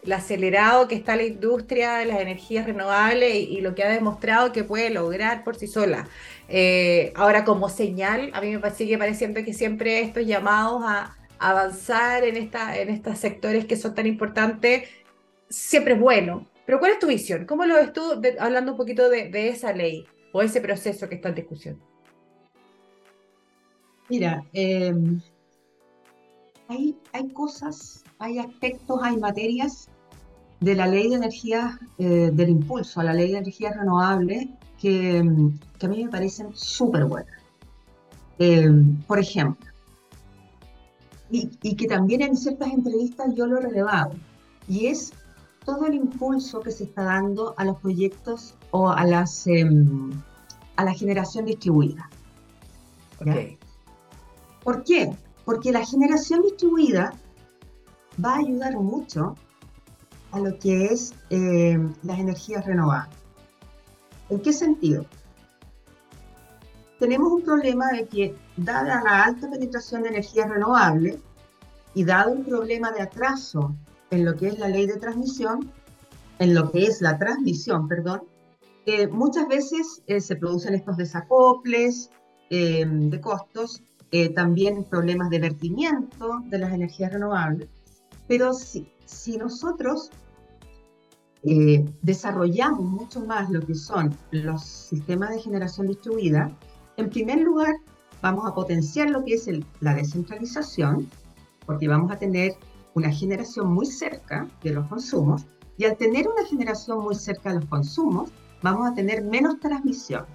el 0.04 0.12
acelerado 0.12 0.88
que 0.88 0.96
está 0.96 1.16
la 1.16 1.24
industria 1.24 1.96
de 1.96 2.06
las 2.06 2.20
energías 2.20 2.66
renovables 2.66 3.34
y, 3.36 3.62
lo 3.62 3.74
que 3.74 3.84
ha 3.84 3.90
demostrado 3.90 4.52
que 4.52 4.64
puede 4.64 4.90
lograr 4.90 5.44
por 5.44 5.56
sí 5.56 5.68
sola. 5.68 6.08
Eh, 6.50 7.14
ahora, 7.16 7.46
como 7.46 7.70
señal, 7.70 8.30
a 8.34 8.42
mí 8.42 8.58
me 8.58 8.72
sigue 8.72 8.98
pareciendo 8.98 9.44
que 9.44 9.54
siempre 9.54 10.02
estos 10.02 10.26
llamados 10.26 10.82
a 10.86 11.18
avanzar 11.40 12.24
en, 12.24 12.38
esta, 12.38 12.78
en 12.78 12.90
estos 12.90 13.18
sectores 13.18 13.66
que 13.66 13.78
son 13.78 13.96
tan 13.96 14.06
importantes, 14.06 14.90
siempre 15.50 15.94
es 15.94 16.00
bueno. 16.00 16.48
Pero 16.66 16.80
¿cuál 16.80 16.94
es 16.94 17.00
tu 17.00 17.08
visión? 17.08 17.46
¿Cómo 17.46 17.66
lo 17.66 17.76
ves 17.76 17.94
tú 17.94 18.22
hablando 18.40 18.72
un 18.72 18.78
poquito 18.78 19.10
de, 19.10 19.30
de 19.30 19.50
esa 19.50 19.74
ley 19.74 20.06
o 20.32 20.42
ese 20.42 20.62
proceso 20.62 21.08
que 21.08 21.16
está 21.16 21.30
en 21.30 21.36
discusión? 21.36 21.82
Mira, 24.10 24.46
eh, 24.54 24.94
hay, 26.68 26.98
hay 27.14 27.30
cosas, 27.30 28.04
hay 28.20 28.40
aspectos, 28.40 29.00
hay 29.02 29.18
materias 29.18 29.90
de 30.63 30.75
la 30.75 30.88
ley 30.88 31.10
de 31.10 31.15
energía, 31.15 31.77
eh, 31.98 32.32
del 32.34 32.50
impulso 32.50 33.01
a 33.01 33.03
la 33.03 33.13
ley 33.13 33.32
de 33.32 33.39
energías 33.39 33.75
renovables 33.75 34.48
que, 34.79 35.22
mm, 35.22 35.60
que 35.77 35.86
a 35.86 35.89
mí 35.89 36.03
me 36.05 36.10
parecen 36.10 36.48
súper 36.53 37.05
buenas. 37.05 37.36
Eh, 38.39 38.70
por 39.05 39.20
ejemplo, 39.20 39.70
y, 41.29 41.50
y 41.62 41.75
que 41.75 41.88
también 41.88 42.22
en 42.22 42.38
ciertas 42.38 42.72
entrevistas 42.72 43.34
yo 43.36 43.46
lo 43.46 43.58
he 43.58 43.62
relevado, 43.62 44.13
y 44.67 44.88
es 44.88 45.13
todo 45.65 45.86
el 45.86 45.96
impulso 45.96 46.62
que 46.62 46.72
se 46.72 46.86
está 46.86 47.03
dando 47.03 47.53
a 47.58 47.65
los 47.65 47.79
proyectos 47.79 48.55
o 48.72 48.89
a, 48.89 49.05
las, 49.05 49.46
em, 49.48 50.12
a 50.77 50.86
la 50.86 50.93
generación 50.93 51.46
distribuida. 51.46 52.10
¿Por 54.63 54.84
qué? 54.84 55.15
Porque 55.46 55.72
la 55.72 55.86
generación 55.86 56.41
distribuida 56.41 57.13
va 58.24 58.36
a 58.36 58.39
ayudar 58.39 58.77
mucho 58.77 59.36
a 60.34 60.40
lo 60.40 60.58
que 60.58 60.86
es 60.86 61.13
eh, 61.30 61.78
las 62.02 62.20
energías 62.20 62.66
renovables. 62.66 63.16
¿En 64.30 64.42
qué 64.42 64.52
sentido? 64.52 65.06
Tenemos 67.00 67.32
un 67.32 67.44
problema 67.44 67.92
de 67.92 68.08
que, 68.08 68.36
dada 68.58 69.02
la 69.04 69.25
alta 69.25 69.50
penetración 69.50 70.02
de 70.02 70.10
energías 70.10 70.50
renovables 70.50 71.18
y 71.94 72.04
dado 72.04 72.32
un 72.32 72.44
problema 72.44 72.92
de 72.92 73.02
atraso 73.04 73.75
en 74.10 74.25
lo 74.25 74.36
que 74.36 74.48
es 74.48 74.58
la 74.58 74.70
ley 74.70 74.88
de 74.88 74.98
transmisión, 74.98 75.72
en 76.40 76.56
lo 76.56 76.72
que 76.72 76.86
es 76.88 77.02
la 77.02 77.20
transmisión, 77.20 77.88
perdón, 77.88 78.24
eh, 78.88 79.08
muchas 79.08 79.48
veces 79.48 80.02
eh, 80.08 80.20
se 80.20 80.36
producen 80.36 80.74
estos 80.74 80.98
desacoples 80.98 82.10
de 82.50 83.20
costos 83.20 83.82
también 84.36 84.84
problemas 84.84 85.32
de 85.32 85.40
vertimiento 85.40 86.44
de 86.46 86.60
las 86.60 86.72
energías 86.72 87.12
renovables. 87.12 87.68
Pero 88.28 88.54
si, 88.54 88.94
si 89.06 89.38
nosotros 89.38 90.12
eh, 91.44 91.86
desarrollamos 92.02 92.82
mucho 92.82 93.20
más 93.26 93.50
lo 93.50 93.62
que 93.62 93.76
son 93.76 94.16
los 94.32 94.64
sistemas 94.64 95.30
de 95.32 95.42
generación 95.42 95.88
distribuida, 95.88 96.52
en 96.98 97.10
primer 97.10 97.40
lugar 97.42 97.76
vamos 98.22 98.46
a 98.48 98.54
potenciar 98.54 99.10
lo 99.10 99.24
que 99.26 99.34
es 99.34 99.48
el- 99.48 99.66
la 99.82 99.94
descentralización, 99.94 101.10
porque 101.66 101.88
vamos 101.88 102.12
a 102.12 102.18
tener 102.18 102.54
una 102.94 103.12
generación 103.12 103.74
muy 103.74 103.86
cerca 103.86 104.48
de 104.64 104.72
los 104.72 104.88
consumos, 104.88 105.46
y 105.78 105.86
al 105.86 105.98
tener 105.98 106.28
una 106.28 106.46
generación 106.46 107.00
muy 107.00 107.16
cerca 107.16 107.50
de 107.50 107.60
los 107.60 107.66
consumos, 107.66 108.30
vamos 108.62 108.90
a 108.90 108.94
tener 108.94 109.24
menos 109.24 109.60
transmisión. 109.60 110.26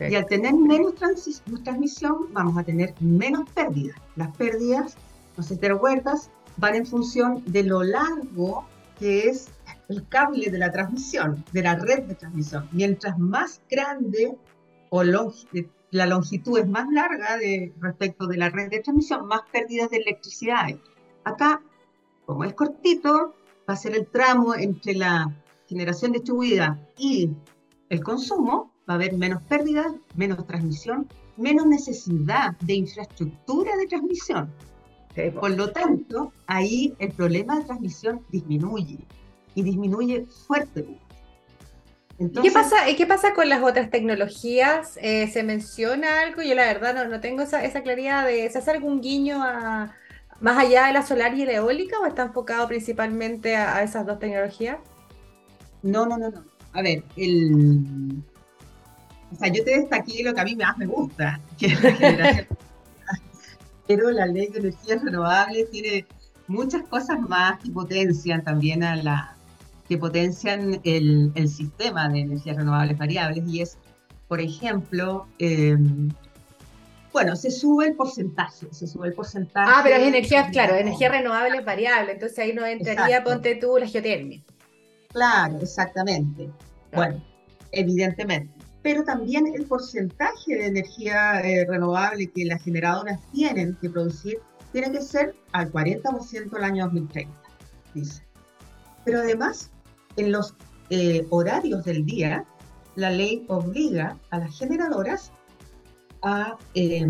Y 0.00 0.14
al 0.14 0.26
tener 0.26 0.54
menos 0.54 0.94
transi- 0.94 1.42
transmisión, 1.62 2.32
vamos 2.32 2.56
a 2.56 2.62
tener 2.62 2.94
menos 3.00 3.48
pérdidas. 3.50 3.96
Las 4.16 4.34
pérdidas, 4.36 4.96
no 5.36 5.42
sé 5.42 5.54
si 5.54 5.60
te 5.60 5.68
recuerdas, 5.68 6.30
van 6.56 6.76
en 6.76 6.86
función 6.86 7.42
de 7.46 7.64
lo 7.64 7.82
largo 7.82 8.64
que 8.98 9.28
es 9.28 9.48
el 9.88 10.06
cable 10.08 10.50
de 10.50 10.58
la 10.58 10.70
transmisión, 10.70 11.44
de 11.52 11.62
la 11.62 11.74
red 11.74 12.04
de 12.04 12.14
transmisión. 12.14 12.68
Mientras 12.72 13.18
más 13.18 13.62
grande 13.70 14.36
o 14.90 15.02
longi- 15.02 15.68
la 15.90 16.06
longitud 16.06 16.58
es 16.58 16.68
más 16.68 16.86
larga 16.92 17.38
de, 17.38 17.72
respecto 17.80 18.26
de 18.26 18.36
la 18.36 18.50
red 18.50 18.70
de 18.70 18.80
transmisión, 18.80 19.26
más 19.26 19.40
pérdidas 19.50 19.90
de 19.90 19.96
electricidad. 19.98 20.64
hay. 20.64 20.80
Acá, 21.24 21.62
como 22.26 22.44
es 22.44 22.52
cortito, 22.52 23.34
va 23.68 23.74
a 23.74 23.76
ser 23.76 23.94
el 23.96 24.06
tramo 24.06 24.54
entre 24.54 24.94
la 24.94 25.34
generación 25.66 26.12
distribuida 26.12 26.78
y 26.98 27.30
el 27.88 28.02
consumo, 28.02 28.72
va 28.88 28.94
a 28.94 28.96
haber 28.96 29.14
menos 29.16 29.42
pérdidas, 29.44 29.92
menos 30.14 30.46
transmisión, 30.46 31.06
menos 31.38 31.66
necesidad 31.66 32.58
de 32.60 32.74
infraestructura 32.74 33.76
de 33.76 33.86
transmisión. 33.86 34.50
Po. 35.14 35.40
Por 35.40 35.50
lo 35.52 35.70
tanto, 35.72 36.32
ahí 36.46 36.94
el 36.98 37.12
problema 37.12 37.58
de 37.58 37.64
transmisión 37.64 38.20
disminuye 38.30 38.98
y 39.54 39.62
disminuye 39.62 40.26
fuertemente. 40.46 41.00
¿Y 42.18 42.24
Entonces, 42.24 42.52
¿Qué 42.52 42.58
pasa, 42.58 42.76
qué 42.96 43.06
pasa 43.06 43.34
con 43.34 43.48
las 43.48 43.62
otras 43.62 43.90
tecnologías? 43.90 44.98
Eh, 45.00 45.28
¿se 45.28 45.42
menciona 45.42 46.20
algo? 46.22 46.42
Yo 46.42 46.54
la 46.54 46.64
verdad 46.64 46.94
no, 46.94 47.04
no 47.08 47.20
tengo 47.20 47.42
esa, 47.42 47.64
esa 47.64 47.82
claridad 47.82 48.26
de, 48.26 48.50
¿se 48.50 48.58
hace 48.58 48.72
algún 48.72 49.00
guiño 49.00 49.42
a 49.42 49.94
más 50.40 50.58
allá 50.58 50.86
de 50.86 50.92
la 50.92 51.02
solar 51.02 51.34
y 51.34 51.44
la 51.44 51.52
eólica 51.52 51.98
o 51.98 52.06
está 52.06 52.22
enfocado 52.22 52.66
principalmente 52.68 53.56
a, 53.56 53.76
a 53.76 53.82
esas 53.82 54.06
dos 54.06 54.18
tecnologías? 54.18 54.78
No, 55.82 56.06
no, 56.06 56.18
no, 56.18 56.30
no. 56.30 56.44
A 56.72 56.82
ver, 56.82 57.02
el... 57.16 58.22
O 59.32 59.36
sea, 59.36 59.48
yo 59.48 59.62
te 59.64 59.78
destaqué 59.80 60.22
lo 60.24 60.34
que 60.34 60.40
a 60.40 60.44
mí 60.44 60.56
más 60.56 60.76
me 60.78 60.86
gusta, 60.86 61.40
que 61.58 61.66
es 61.66 61.82
la 61.82 61.92
generación. 61.92 62.46
Pero 63.86 64.10
la 64.10 64.26
ley 64.26 64.48
de 64.48 64.58
energías 64.58 65.02
renovables 65.02 65.70
tiene 65.70 66.06
muchas 66.46 66.82
cosas 66.84 67.20
más 67.20 67.58
que 67.58 67.70
potencian 67.70 68.42
también 68.42 68.82
a 68.82 68.96
la 68.96 69.37
que 69.88 69.98
potencian 69.98 70.80
el, 70.84 71.32
el 71.34 71.48
sistema 71.48 72.08
de 72.08 72.20
energías 72.20 72.56
renovables 72.56 72.98
variables 72.98 73.44
y 73.48 73.62
es, 73.62 73.78
por 74.28 74.40
ejemplo, 74.40 75.26
eh, 75.38 75.76
bueno, 77.12 77.34
se 77.36 77.50
sube 77.50 77.86
el 77.86 77.96
porcentaje, 77.96 78.66
se 78.70 78.86
sube 78.86 79.08
el 79.08 79.14
porcentaje. 79.14 79.70
Ah, 79.74 79.80
pero 79.82 79.96
es 79.96 80.06
energía, 80.06 80.50
claro, 80.50 80.74
energía 80.76 81.08
renovable 81.08 81.58
es 81.58 81.64
variable, 81.64 82.12
entonces 82.12 82.38
ahí 82.38 82.52
no 82.52 82.66
entraría, 82.66 83.06
Exacto. 83.06 83.30
ponte 83.30 83.54
tú, 83.56 83.78
la 83.78 83.86
geotermia. 83.86 84.42
Claro, 85.08 85.58
exactamente. 85.60 86.50
Bueno, 86.92 87.22
evidentemente. 87.72 88.52
Pero 88.82 89.02
también 89.04 89.46
el 89.54 89.64
porcentaje 89.64 90.54
de 90.54 90.66
energía 90.66 91.40
eh, 91.40 91.66
renovable 91.66 92.30
que 92.30 92.44
las 92.44 92.62
generadoras 92.62 93.18
tienen 93.32 93.76
que 93.80 93.90
producir 93.90 94.38
tiene 94.72 94.92
que 94.92 95.00
ser 95.00 95.34
al 95.52 95.72
40% 95.72 96.56
el 96.56 96.64
año 96.64 96.84
2030, 96.84 97.32
dice. 97.94 98.22
Pero 99.04 99.20
además, 99.20 99.70
en 100.18 100.32
los 100.32 100.54
eh, 100.90 101.26
horarios 101.30 101.84
del 101.84 102.04
día, 102.04 102.44
la 102.96 103.10
ley 103.10 103.44
obliga 103.48 104.16
a 104.30 104.38
las 104.38 104.58
generadoras 104.58 105.32
a 106.22 106.56
eh, 106.74 107.06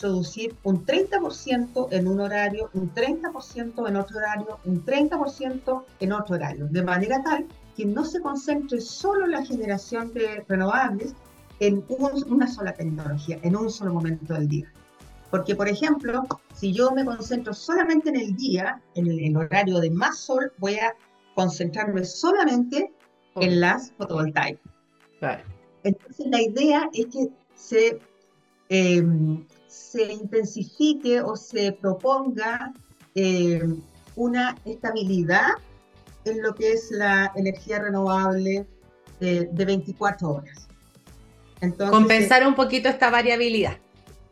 producir 0.00 0.54
un 0.64 0.84
30% 0.84 1.88
en 1.92 2.08
un 2.08 2.20
horario, 2.20 2.70
un 2.74 2.92
30% 2.92 3.88
en 3.88 3.96
otro 3.96 4.18
horario, 4.18 4.58
un 4.64 4.84
30% 4.84 5.84
en 6.00 6.12
otro 6.12 6.34
horario, 6.34 6.66
de 6.68 6.82
manera 6.82 7.22
tal 7.22 7.46
que 7.76 7.86
no 7.86 8.04
se 8.04 8.20
concentre 8.20 8.80
solo 8.80 9.26
la 9.28 9.44
generación 9.44 10.12
de 10.12 10.44
renovables 10.48 11.14
en 11.60 11.84
un- 11.88 12.32
una 12.32 12.48
sola 12.48 12.72
tecnología, 12.72 13.38
en 13.42 13.54
un 13.54 13.70
solo 13.70 13.92
momento 13.94 14.34
del 14.34 14.48
día. 14.48 14.72
Porque, 15.30 15.54
por 15.54 15.68
ejemplo, 15.68 16.24
si 16.54 16.72
yo 16.72 16.90
me 16.90 17.04
concentro 17.04 17.54
solamente 17.54 18.08
en 18.08 18.16
el 18.16 18.34
día, 18.34 18.80
en 18.96 19.06
el, 19.06 19.20
en 19.20 19.36
horario 19.36 19.78
de 19.78 19.90
más 19.90 20.18
sol, 20.18 20.52
voy 20.58 20.74
a 20.76 20.94
concentrarme 21.38 22.04
solamente 22.04 22.92
en 23.36 23.60
las 23.60 23.92
fotovoltaicas. 23.92 24.60
Entonces, 25.84 26.26
la 26.26 26.42
idea 26.42 26.90
es 26.92 27.06
que 27.06 27.28
se, 27.54 28.00
eh, 28.68 29.04
se 29.68 30.12
intensifique 30.12 31.20
o 31.20 31.36
se 31.36 31.70
proponga 31.70 32.74
eh, 33.14 33.62
una 34.16 34.56
estabilidad 34.64 35.50
en 36.24 36.42
lo 36.42 36.52
que 36.56 36.72
es 36.72 36.90
la 36.90 37.32
energía 37.36 37.78
renovable 37.78 38.66
eh, 39.20 39.48
de 39.52 39.64
24 39.64 40.28
horas. 40.28 40.66
Entonces, 41.60 41.96
Compensar 41.96 42.48
un 42.48 42.56
poquito 42.56 42.88
esta 42.88 43.10
variabilidad. 43.10 43.78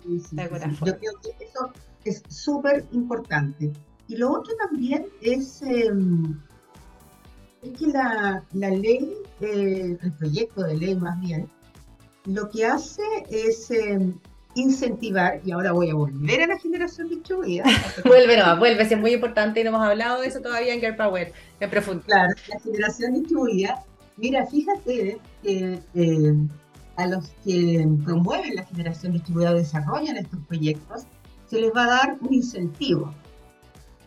Sí, 0.02 0.18
sí, 0.18 0.36
sí. 0.36 0.36
Yo 0.84 0.98
creo 0.98 1.12
que 1.22 1.44
eso 1.44 1.72
es 2.04 2.22
súper 2.28 2.84
importante. 2.90 3.72
Y 4.08 4.16
lo 4.16 4.32
otro 4.32 4.52
también 4.56 5.06
es, 5.20 5.62
eh, 5.62 5.92
es 7.62 7.78
que 7.78 7.86
la, 7.86 8.42
la 8.52 8.70
ley, 8.70 9.14
eh, 9.40 9.96
el 10.00 10.12
proyecto 10.12 10.62
de 10.62 10.76
ley 10.76 10.94
más 10.94 11.20
bien, 11.20 11.48
lo 12.24 12.48
que 12.48 12.66
hace 12.66 13.02
es 13.30 13.70
eh, 13.70 14.12
incentivar, 14.54 15.40
y 15.44 15.52
ahora 15.52 15.72
voy 15.72 15.90
a 15.90 15.94
volver 15.94 16.42
a 16.42 16.46
la 16.46 16.58
generación 16.58 17.08
distribuida, 17.08 17.64
Vuelve, 18.04 18.36
no, 18.36 18.58
vuelve, 18.58 18.82
es 18.82 18.98
muy 18.98 19.12
importante 19.12 19.60
y 19.60 19.64
no 19.64 19.70
hemos 19.70 19.86
hablado 19.86 20.20
de 20.20 20.28
eso 20.28 20.40
todavía 20.40 20.74
en 20.74 20.80
Girl 20.80 20.96
Power, 20.96 21.32
en 21.60 21.70
profundidad. 21.70 22.06
Claro, 22.06 22.34
la 22.48 22.60
generación 22.60 23.14
distribuida. 23.14 23.84
Mira, 24.16 24.46
fíjate 24.46 25.18
que 25.42 25.78
eh, 25.94 26.34
a 26.96 27.06
los 27.06 27.28
que 27.44 27.86
promueven 28.04 28.56
la 28.56 28.64
generación 28.64 29.12
distribuida 29.12 29.50
o 29.50 29.54
desarrollan 29.54 30.16
estos 30.16 30.40
proyectos, 30.46 31.06
se 31.46 31.60
les 31.60 31.70
va 31.72 31.84
a 31.84 31.88
dar 31.88 32.16
un 32.20 32.32
incentivo, 32.32 33.14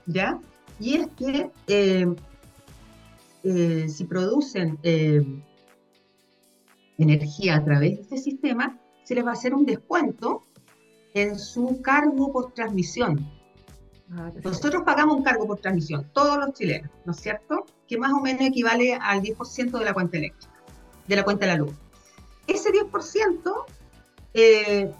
¿ya? 0.07 0.39
Y 0.79 0.95
es 0.95 1.07
que 1.17 1.51
eh, 3.43 3.87
si 3.89 4.03
producen 4.05 4.77
eh, 4.83 5.23
energía 6.97 7.57
a 7.57 7.63
través 7.63 7.97
de 7.97 8.01
este 8.01 8.17
sistema, 8.17 8.79
se 9.03 9.15
les 9.15 9.25
va 9.25 9.31
a 9.31 9.33
hacer 9.33 9.53
un 9.53 9.65
descuento 9.65 10.43
en 11.13 11.39
su 11.39 11.81
cargo 11.81 12.31
por 12.31 12.53
transmisión. 12.53 13.27
Ah. 14.11 14.31
Nosotros 14.43 14.83
pagamos 14.85 15.17
un 15.17 15.23
cargo 15.23 15.47
por 15.47 15.59
transmisión, 15.59 16.09
todos 16.13 16.37
los 16.37 16.53
chilenos, 16.53 16.91
¿no 17.05 17.11
es 17.11 17.19
cierto? 17.19 17.65
Que 17.87 17.97
más 17.97 18.11
o 18.11 18.21
menos 18.21 18.41
equivale 18.41 18.95
al 18.95 19.21
10% 19.21 19.77
de 19.77 19.85
la 19.85 19.93
cuenta 19.93 20.17
eléctrica, 20.17 20.53
de 21.07 21.15
la 21.15 21.23
cuenta 21.23 21.45
de 21.45 21.51
la 21.53 21.57
luz. 21.57 21.73
Ese 22.47 22.69
10% 22.71 23.65
eh, 24.33 24.91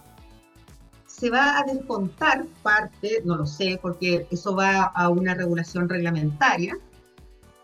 se 1.06 1.30
va 1.30 1.60
a 1.60 1.64
descontar 1.64 2.46
parte, 2.64 3.22
no 3.26 3.36
lo 3.36 3.46
sé, 3.46 3.80
porque 3.82 4.28
eso 4.32 4.56
va 4.56 4.84
a 4.84 5.10
una 5.10 5.34
regulación 5.34 5.90
reglamentaria. 5.90 6.78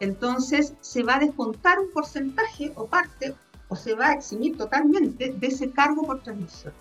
Entonces, 0.06 0.76
se 0.82 1.02
va 1.02 1.16
a 1.16 1.20
descontar 1.20 1.80
un 1.80 1.90
porcentaje 1.92 2.72
o 2.76 2.86
parte, 2.86 3.34
o 3.70 3.76
se 3.76 3.96
va 3.96 4.10
a 4.10 4.14
eximir 4.14 4.56
totalmente 4.56 5.34
de 5.34 5.48
ese 5.48 5.72
cargo 5.72 6.04
por 6.04 6.22
transmisión. 6.22 6.74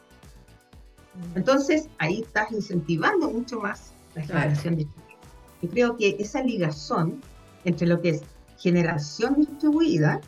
Entonces, 1.34 1.88
ahí 1.98 2.20
estás 2.20 2.52
incentivando 2.52 3.30
mucho 3.30 3.60
más 3.60 3.92
la 4.14 4.22
Claro. 4.24 4.40
generación 4.42 4.76
distribuida. 4.76 5.18
Yo 5.62 5.70
creo 5.70 5.96
que 5.96 6.16
esa 6.18 6.42
ligazón 6.42 7.22
entre 7.64 7.86
lo 7.86 8.02
que 8.02 8.10
es 8.10 8.22
generación 8.58 9.36
distribuida, 9.36 10.20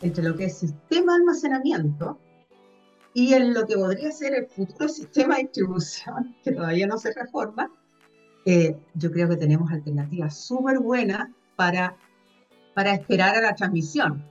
entre 0.00 0.24
lo 0.24 0.36
que 0.36 0.46
es 0.46 0.58
sistema 0.58 1.12
de 1.12 1.18
almacenamiento 1.20 2.18
y 3.14 3.34
en 3.34 3.54
lo 3.54 3.64
que 3.64 3.76
podría 3.76 4.10
ser 4.10 4.34
el 4.34 4.46
futuro 4.46 4.88
sistema 4.88 5.36
de 5.36 5.42
distribución, 5.42 6.34
que 6.42 6.50
todavía 6.50 6.88
no 6.88 6.98
se 6.98 7.12
reforma, 7.12 7.70
eh, 8.44 8.76
yo 8.94 9.12
creo 9.12 9.28
que 9.28 9.36
tenemos 9.36 9.70
alternativas 9.70 10.36
súper 10.36 10.80
buenas 10.80 11.28
para, 11.56 11.96
para 12.74 12.94
esperar 12.94 13.36
a 13.36 13.40
la 13.40 13.54
transmisión. 13.54 14.24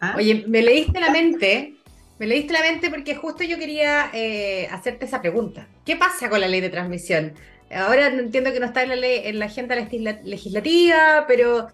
¿ah? 0.00 0.14
Oye, 0.16 0.44
me 0.48 0.62
leíste 0.62 1.00
la 1.00 1.10
mente, 1.10 1.76
me 2.18 2.26
leíste 2.26 2.52
la 2.52 2.60
mente 2.60 2.90
porque 2.90 3.14
justo 3.14 3.44
yo 3.44 3.58
quería 3.58 4.10
eh, 4.12 4.68
hacerte 4.70 5.04
esa 5.06 5.20
pregunta. 5.20 5.68
¿Qué 5.84 5.96
pasa 5.96 6.28
con 6.28 6.40
la 6.40 6.48
ley 6.48 6.60
de 6.60 6.70
transmisión? 6.70 7.34
Ahora 7.70 8.08
entiendo 8.08 8.52
que 8.52 8.60
no 8.60 8.66
está 8.66 8.82
en 8.82 8.90
la, 8.90 8.96
ley, 8.96 9.22
en 9.24 9.38
la 9.38 9.46
agenda 9.46 9.74
legisla- 9.74 10.22
legislativa, 10.22 11.24
pero 11.26 11.68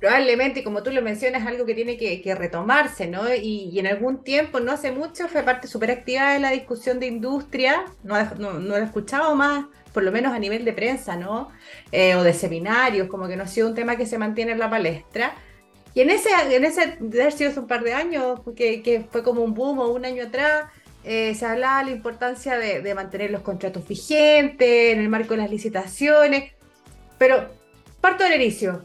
probablemente, 0.00 0.62
como 0.62 0.82
tú 0.82 0.90
lo 0.90 1.00
mencionas, 1.00 1.46
algo 1.46 1.64
que 1.64 1.74
tiene 1.74 1.96
que, 1.96 2.20
que 2.20 2.34
retomarse, 2.34 3.06
¿no? 3.06 3.34
Y, 3.34 3.78
en 3.78 3.86
algún 3.86 4.22
tiempo, 4.22 4.60
no 4.60 4.72
hace 4.72 4.92
mucho, 4.92 5.28
fue 5.28 5.42
parte 5.42 5.66
súper 5.66 5.90
activa 5.92 6.34
de 6.34 6.40
la 6.40 6.50
discusión 6.50 7.00
de 7.00 7.06
industria, 7.06 7.86
no, 8.02 8.22
no, 8.34 8.52
no 8.54 8.76
he 8.76 8.82
escuchado 8.82 9.34
más, 9.34 9.64
por 9.94 10.02
lo 10.02 10.12
menos 10.12 10.34
a 10.34 10.38
nivel 10.38 10.64
de 10.66 10.74
prensa, 10.74 11.16
¿no? 11.16 11.48
Eh, 11.92 12.14
o 12.16 12.22
de 12.22 12.34
seminarios, 12.34 13.08
como 13.08 13.26
que 13.28 13.36
no 13.36 13.44
ha 13.44 13.46
sido 13.46 13.68
un 13.68 13.74
tema 13.74 13.96
que 13.96 14.04
se 14.04 14.18
mantiene 14.18 14.52
en 14.52 14.58
la 14.58 14.68
palestra. 14.68 15.34
Y 15.94 16.00
en 16.02 16.10
ese, 16.10 16.28
en 16.50 16.64
ese, 16.64 16.96
de 17.00 17.20
haber 17.22 17.32
sido 17.32 17.50
hace 17.50 17.60
un 17.60 17.68
par 17.68 17.82
de 17.84 17.94
años, 17.94 18.40
que, 18.56 18.82
que 18.82 19.06
fue 19.10 19.22
como 19.22 19.42
un 19.42 19.54
boom 19.54 19.78
o 19.78 19.88
un 19.88 20.04
año 20.04 20.24
atrás, 20.24 20.64
eh, 21.04 21.34
se 21.36 21.46
hablaba 21.46 21.78
de 21.78 21.84
la 21.86 21.96
importancia 21.96 22.58
de, 22.58 22.82
de 22.82 22.94
mantener 22.94 23.30
los 23.30 23.42
contratos 23.42 23.86
vigentes 23.86 24.92
en 24.94 24.98
el 25.00 25.08
marco 25.08 25.34
de 25.34 25.42
las 25.42 25.50
licitaciones. 25.50 26.52
Pero 27.16 27.48
parto 28.00 28.24
del 28.24 28.40
inicio. 28.42 28.82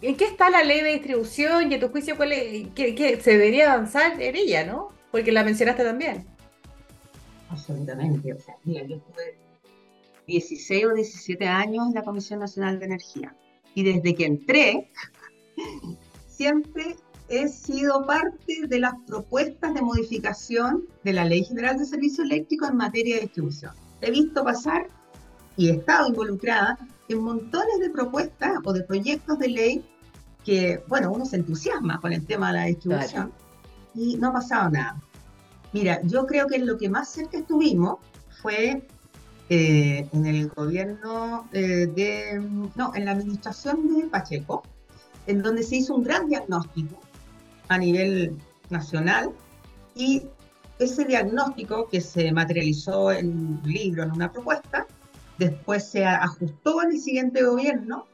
¿En 0.00 0.16
qué 0.16 0.24
está 0.26 0.48
la 0.50 0.62
ley 0.62 0.80
de 0.82 0.90
distribución 0.92 1.70
y 1.70 1.74
a 1.74 1.80
tu 1.80 1.88
juicio 1.88 2.16
cuál 2.16 2.32
es- 2.32 2.68
qué- 2.74 2.94
qué- 2.94 3.20
se 3.20 3.32
debería 3.32 3.72
avanzar 3.72 4.20
en 4.22 4.36
ella, 4.36 4.64
¿no? 4.64 4.90
Porque 5.10 5.32
la 5.32 5.42
mencionaste 5.42 5.82
también. 5.84 6.24
Absolutamente. 7.50 8.32
O 8.32 8.40
sea, 8.40 8.54
mira, 8.64 8.84
yo 8.84 8.96
estuve 8.96 9.36
16 10.26 10.86
o 10.86 10.94
17 10.94 11.46
años 11.46 11.88
en 11.88 11.94
la 11.94 12.02
Comisión 12.02 12.40
Nacional 12.40 12.78
de 12.78 12.86
Energía. 12.86 13.36
Y 13.74 13.82
desde 13.82 14.14
que 14.14 14.26
entré, 14.26 14.90
siempre 16.26 16.96
he 17.28 17.48
sido 17.48 18.06
parte 18.06 18.66
de 18.66 18.78
las 18.78 18.94
propuestas 19.06 19.74
de 19.74 19.82
modificación 19.82 20.84
de 21.02 21.12
la 21.12 21.24
Ley 21.24 21.44
General 21.44 21.78
de 21.78 21.86
Servicio 21.86 22.24
Eléctrico 22.24 22.66
en 22.66 22.76
materia 22.76 23.16
de 23.16 23.22
distribución. 23.22 23.72
He 24.00 24.10
visto 24.10 24.44
pasar 24.44 24.88
y 25.56 25.68
he 25.68 25.72
estado 25.72 26.08
involucrada 26.08 26.78
en 27.08 27.22
montones 27.22 27.78
de 27.80 27.90
propuestas 27.90 28.52
o 28.64 28.72
de 28.72 28.82
proyectos 28.82 29.38
de 29.38 29.48
ley 29.48 29.84
que, 30.44 30.82
bueno, 30.88 31.12
uno 31.12 31.24
se 31.24 31.36
entusiasma 31.36 32.00
con 32.00 32.12
el 32.12 32.26
tema 32.26 32.48
de 32.48 32.58
la 32.58 32.64
distribución 32.66 33.32
y 33.94 34.16
no 34.16 34.28
ha 34.28 34.32
pasado 34.32 34.70
nada. 34.70 35.00
Mira, 35.72 36.00
yo 36.02 36.26
creo 36.26 36.46
que 36.46 36.58
lo 36.58 36.76
que 36.76 36.88
más 36.88 37.08
cerca 37.10 37.38
estuvimos 37.38 37.98
fue 38.42 38.86
eh, 39.48 40.08
en 40.12 40.26
el 40.26 40.48
gobierno 40.48 41.48
eh, 41.52 41.86
de, 41.94 42.40
no, 42.74 42.92
en 42.94 43.04
la 43.04 43.12
administración 43.12 43.94
de 43.94 44.06
Pacheco, 44.06 44.62
en 45.26 45.42
donde 45.42 45.62
se 45.62 45.76
hizo 45.76 45.94
un 45.94 46.04
gran 46.04 46.28
diagnóstico 46.28 47.00
a 47.68 47.78
nivel 47.78 48.36
nacional 48.70 49.30
y 49.94 50.22
ese 50.78 51.04
diagnóstico 51.04 51.88
que 51.88 52.00
se 52.00 52.32
materializó 52.32 53.12
en 53.12 53.28
un 53.28 53.62
libro, 53.64 54.04
en 54.04 54.12
una 54.12 54.32
propuesta, 54.32 54.86
después 55.38 55.84
se 55.84 56.04
ajustó 56.04 56.82
en 56.82 56.92
el 56.92 57.00
siguiente 57.00 57.42
gobierno 57.42 58.06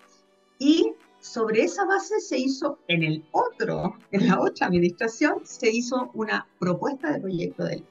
y 0.59 0.93
sobre 1.21 1.63
esa 1.63 1.85
base 1.85 2.21
se 2.21 2.39
hizo 2.39 2.79
en 2.89 3.03
el 3.03 3.25
otro, 3.33 3.97
en 4.13 4.29
la 4.29 4.41
otra 4.41 4.67
administración, 4.67 5.41
se 5.45 5.71
hizo 5.71 6.11
una 6.15 6.47
propuesta 6.59 7.13
de 7.13 7.21
proyecto 7.21 7.65
de 7.65 7.77
ley. 7.77 7.85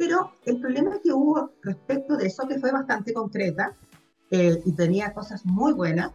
Pero 0.00 0.32
el 0.46 0.58
problema 0.58 0.98
que 1.04 1.12
hubo 1.12 1.50
respecto 1.60 2.16
de 2.16 2.28
eso, 2.28 2.48
que 2.48 2.58
fue 2.58 2.72
bastante 2.72 3.12
concreta 3.12 3.74
eh, 4.30 4.58
y 4.64 4.72
tenía 4.72 5.12
cosas 5.12 5.44
muy 5.44 5.74
buenas, 5.74 6.10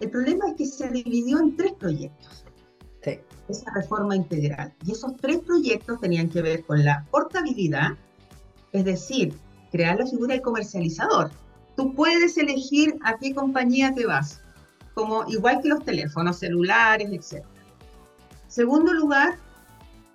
el 0.00 0.10
problema 0.10 0.48
es 0.48 0.56
que 0.56 0.66
se 0.66 0.90
dividió 0.90 1.40
en 1.40 1.56
tres 1.56 1.72
proyectos. 1.72 2.44
Sí. 3.02 3.20
Esa 3.48 3.72
reforma 3.74 4.14
integral. 4.14 4.74
Y 4.84 4.92
esos 4.92 5.16
tres 5.16 5.38
proyectos 5.38 5.98
tenían 5.98 6.28
que 6.28 6.42
ver 6.42 6.62
con 6.66 6.84
la 6.84 7.06
portabilidad, 7.10 7.92
es 8.72 8.84
decir, 8.84 9.34
crear 9.70 9.98
la 9.98 10.06
figura 10.06 10.34
del 10.34 10.42
comercializador. 10.42 11.30
Tú 11.74 11.94
puedes 11.94 12.36
elegir 12.36 12.98
a 13.02 13.16
qué 13.16 13.34
compañía 13.34 13.94
te 13.94 14.04
vas, 14.04 14.42
como 14.92 15.24
igual 15.28 15.62
que 15.62 15.70
los 15.70 15.82
teléfonos 15.82 16.38
celulares, 16.38 17.08
etc. 17.10 17.46
Segundo 18.46 18.92
lugar, 18.92 19.38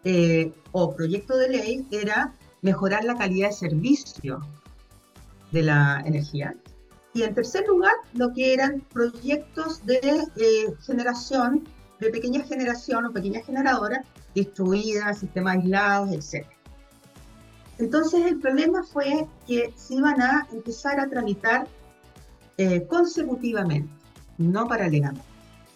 eh, 0.03 0.53
o 0.71 0.95
proyecto 0.95 1.35
de 1.35 1.49
ley, 1.49 1.87
era 1.89 2.35
mejorar 2.61 3.03
la 3.03 3.15
calidad 3.15 3.49
de 3.49 3.55
servicio 3.55 4.39
de 5.51 5.63
la 5.63 6.03
energía. 6.05 6.55
Y 7.13 7.23
en 7.23 7.33
tercer 7.33 7.65
lugar, 7.67 7.93
lo 8.13 8.33
que 8.33 8.53
eran 8.53 8.81
proyectos 8.93 9.85
de 9.85 9.99
eh, 10.35 10.73
generación, 10.85 11.67
de 11.99 12.09
pequeña 12.09 12.43
generación 12.43 13.05
o 13.05 13.11
pequeñas 13.11 13.45
generadoras 13.45 14.05
distribuidas, 14.35 15.19
sistemas 15.19 15.57
aislados, 15.57 16.11
etc. 16.11 16.45
Entonces 17.79 18.25
el 18.25 18.39
problema 18.39 18.83
fue 18.83 19.27
que 19.47 19.73
se 19.75 19.95
iban 19.95 20.21
a 20.21 20.47
empezar 20.51 20.99
a 20.99 21.07
tramitar 21.07 21.67
eh, 22.57 22.85
consecutivamente, 22.87 23.89
no 24.37 24.67
paralelamente. 24.67 25.25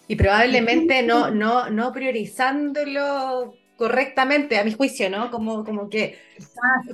Y 0.08 0.16
probablemente 0.16 1.02
no, 1.02 1.30
no, 1.30 1.70
no 1.70 1.92
priorizándolo 1.92 3.54
correctamente, 3.76 4.58
a 4.58 4.64
mi 4.64 4.72
juicio, 4.72 5.10
¿no? 5.10 5.30
Como, 5.30 5.64
como 5.64 5.88
que 5.88 6.18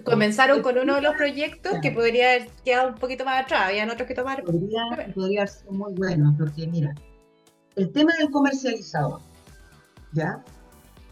comenzaron 0.05 0.63
con 0.63 0.79
uno 0.79 0.95
de 0.95 1.03
los 1.03 1.15
proyectos 1.17 1.75
que 1.83 1.91
podría 1.91 2.31
haber 2.33 2.49
quedado 2.65 2.89
un 2.89 2.95
poquito 2.95 3.25
más 3.25 3.45
atrás, 3.45 3.69
habían 3.69 3.91
otros 3.91 4.07
que 4.07 4.15
tomar. 4.15 4.43
Podría, 4.45 5.13
podría 5.15 5.47
ser 5.47 5.71
muy 5.71 5.93
bueno, 5.95 6.35
porque 6.39 6.67
mira, 6.67 6.95
el 7.77 7.93
tema 7.93 8.13
del 8.19 8.31
comercializador, 8.31 9.21
¿ya? 10.13 10.43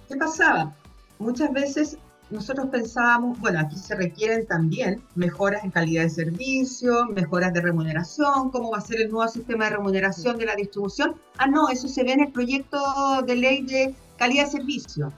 ¿Qué 0.09 0.17
pasaba? 0.17 0.75
Muchas 1.19 1.53
veces 1.53 1.99
nosotros 2.31 2.67
pensábamos, 2.71 3.39
bueno, 3.39 3.61
aquí 3.61 3.77
se 3.77 3.95
requieren 3.95 4.47
también 4.47 5.03
mejoras 5.15 5.63
en 5.63 5.71
calidad 5.71 6.03
de 6.03 6.11
servicio, 6.11 7.07
mejoras 7.07 7.53
de 7.53 7.61
remuneración, 7.61 8.51
cómo 8.51 8.71
va 8.71 8.79
a 8.79 8.81
ser 8.81 9.01
el 9.01 9.11
nuevo 9.11 9.29
sistema 9.31 9.67
de 9.67 9.77
remuneración 9.77 10.37
de 10.37 10.47
la 10.47 10.57
distribución. 10.57 11.15
Ah, 11.39 11.47
no, 11.47 11.69
eso 11.69 11.87
se 11.87 12.03
ve 12.03 12.13
en 12.13 12.21
el 12.23 12.33
proyecto 12.33 12.79
de 13.25 13.37
ley 13.37 13.63
de 13.63 13.95
calidad 14.17 14.47
de 14.47 14.51
servicio. 14.51 15.13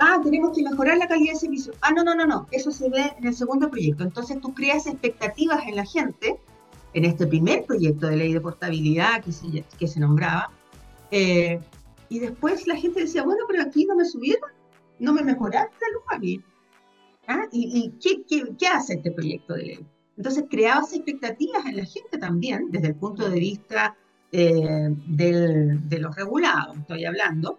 Ah, 0.00 0.20
tenemos 0.22 0.56
que 0.56 0.62
mejorar 0.62 0.98
la 0.98 1.08
calidad 1.08 1.32
de 1.32 1.38
servicio. 1.38 1.72
Ah, 1.80 1.90
no, 1.92 2.04
no, 2.04 2.14
no, 2.14 2.26
no, 2.26 2.46
eso 2.50 2.70
se 2.70 2.88
ve 2.88 3.12
en 3.18 3.26
el 3.26 3.34
segundo 3.34 3.70
proyecto. 3.70 4.04
Entonces 4.04 4.40
tú 4.40 4.54
creas 4.54 4.86
expectativas 4.86 5.66
en 5.66 5.76
la 5.76 5.84
gente, 5.84 6.38
en 6.92 7.04
este 7.04 7.26
primer 7.26 7.64
proyecto 7.64 8.06
de 8.06 8.16
ley 8.16 8.32
de 8.32 8.40
portabilidad 8.40 9.22
que 9.22 9.32
se, 9.32 9.64
que 9.78 9.88
se 9.88 10.00
nombraba, 10.00 10.50
eh, 11.10 11.60
y 12.08 12.18
después 12.18 12.66
la 12.66 12.76
gente 12.76 13.00
decía, 13.00 13.22
bueno, 13.22 13.44
pero 13.48 13.62
aquí 13.62 13.84
no 13.86 13.96
me 13.96 14.04
subieron, 14.04 14.50
no 14.98 15.12
me 15.12 15.22
mejoraron 15.22 15.70
la 15.80 15.88
luz 15.92 16.02
aquí. 16.10 16.42
¿Ah? 17.26 17.46
¿Y, 17.52 17.92
qué, 18.02 18.24
qué, 18.26 18.66
hace 18.66 18.94
este 18.94 19.10
proyecto 19.10 19.54
de 19.54 19.62
ley? 19.62 19.86
Entonces 20.16 20.44
creabas 20.50 20.92
expectativas 20.92 21.64
en 21.66 21.78
la 21.78 21.84
gente 21.84 22.18
también, 22.18 22.70
desde 22.70 22.88
el 22.88 22.96
punto 22.96 23.28
de 23.28 23.40
vista 23.40 23.96
eh, 24.30 24.88
de 25.06 25.98
los 25.98 26.14
regulados, 26.14 26.76
estoy 26.78 27.04
hablando, 27.04 27.58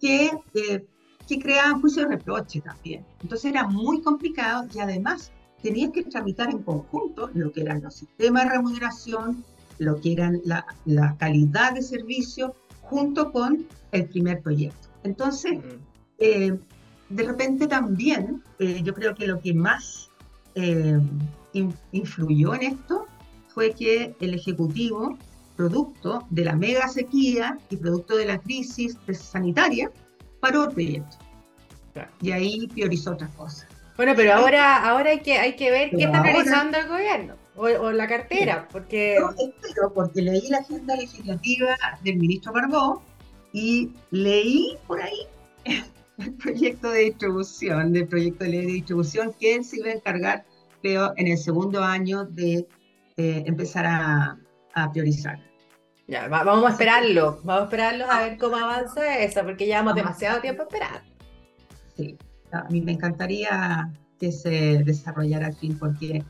que 0.00 0.30
eh, 0.54 0.86
que 1.28 1.38
creaban 1.38 1.80
juicio 1.80 2.02
de 2.02 2.16
reproche 2.16 2.60
también. 2.60 3.04
Entonces 3.22 3.50
era 3.50 3.66
muy 3.68 4.00
complicado 4.00 4.66
y 4.74 4.78
además 4.80 5.30
tenías 5.62 5.90
que 5.90 6.04
tramitar 6.04 6.50
en 6.50 6.62
conjunto 6.62 7.30
lo 7.34 7.52
que 7.52 7.60
eran 7.60 7.82
los 7.82 7.94
sistemas 7.94 8.44
de 8.44 8.50
remuneración, 8.50 9.44
lo 9.78 10.00
que 10.00 10.12
eran 10.12 10.40
la, 10.44 10.64
la 10.86 11.16
calidad 11.18 11.74
de 11.74 11.82
servicio, 11.82 12.54
junto 12.80 13.30
con 13.32 13.66
el 13.92 14.06
primer 14.06 14.40
proyecto. 14.40 14.88
Entonces, 15.04 15.58
eh, 16.18 16.58
de 17.10 17.22
repente 17.22 17.66
también, 17.66 18.42
eh, 18.58 18.80
yo 18.82 18.94
creo 18.94 19.14
que 19.14 19.26
lo 19.26 19.40
que 19.40 19.52
más 19.52 20.10
eh, 20.54 20.98
influyó 21.92 22.54
en 22.54 22.62
esto 22.62 23.06
fue 23.48 23.72
que 23.72 24.14
el 24.20 24.34
Ejecutivo, 24.34 25.18
producto 25.56 26.24
de 26.30 26.44
la 26.44 26.54
mega 26.54 26.88
sequía 26.88 27.58
y 27.68 27.76
producto 27.76 28.16
de 28.16 28.26
la 28.26 28.38
crisis 28.38 28.96
sanitaria, 29.12 29.90
paró 30.40 30.64
el 30.64 30.70
proyecto. 30.70 31.16
Y 32.20 32.30
ahí 32.30 32.68
priorizó 32.68 33.12
otras 33.12 33.30
cosas. 33.32 33.66
Bueno, 33.96 34.12
pero 34.14 34.34
ahora, 34.34 34.88
ahora 34.88 35.10
hay 35.10 35.20
que, 35.20 35.38
hay 35.38 35.56
que 35.56 35.70
ver 35.70 35.90
qué 35.90 36.04
está 36.04 36.22
priorizando 36.22 36.78
el 36.78 36.86
gobierno 36.86 37.34
o, 37.58 37.90
la 37.90 38.06
cartera, 38.06 38.68
porque... 38.70 39.16
Yo 39.18 39.30
espero, 39.30 39.92
porque 39.92 40.22
leí 40.22 40.48
la 40.48 40.58
agenda 40.58 40.94
legislativa 40.94 41.76
del 42.02 42.16
ministro 42.16 42.52
Barbó 42.52 43.02
y 43.52 43.90
leí 44.10 44.76
por 44.86 45.02
ahí 45.02 45.26
el 46.18 46.32
proyecto 46.34 46.90
de 46.90 47.00
distribución, 47.00 47.92
del 47.92 48.06
proyecto 48.06 48.44
de 48.44 48.50
ley 48.50 48.66
de 48.66 48.72
distribución, 48.72 49.34
que 49.38 49.56
él 49.56 49.64
se 49.64 49.78
iba 49.78 49.88
a 49.88 49.94
encargar, 49.94 50.44
creo, 50.82 51.12
en 51.16 51.26
el 51.26 51.38
segundo 51.38 51.82
año 51.82 52.24
de 52.24 52.66
eh, 53.16 53.42
empezar 53.46 53.86
a, 53.86 54.38
a 54.74 54.92
priorizar. 54.92 55.47
Ya, 56.08 56.26
vamos 56.26 56.64
a 56.64 56.70
esperarlo, 56.70 57.38
vamos 57.44 57.60
a 57.60 57.64
esperarlo 57.64 58.10
a 58.10 58.20
ver 58.20 58.38
cómo 58.38 58.56
avanza 58.56 59.18
eso, 59.18 59.42
porque 59.44 59.66
llevamos 59.66 59.94
demasiado 59.94 60.40
tiempo 60.40 60.62
esperando. 60.62 61.00
Sí, 61.96 62.16
a 62.50 62.64
mí 62.70 62.80
me 62.80 62.92
encantaría 62.92 63.92
que 64.18 64.32
se 64.32 64.82
desarrollara 64.84 65.48
al 65.48 65.54
fin, 65.54 65.78
porque 65.78 66.24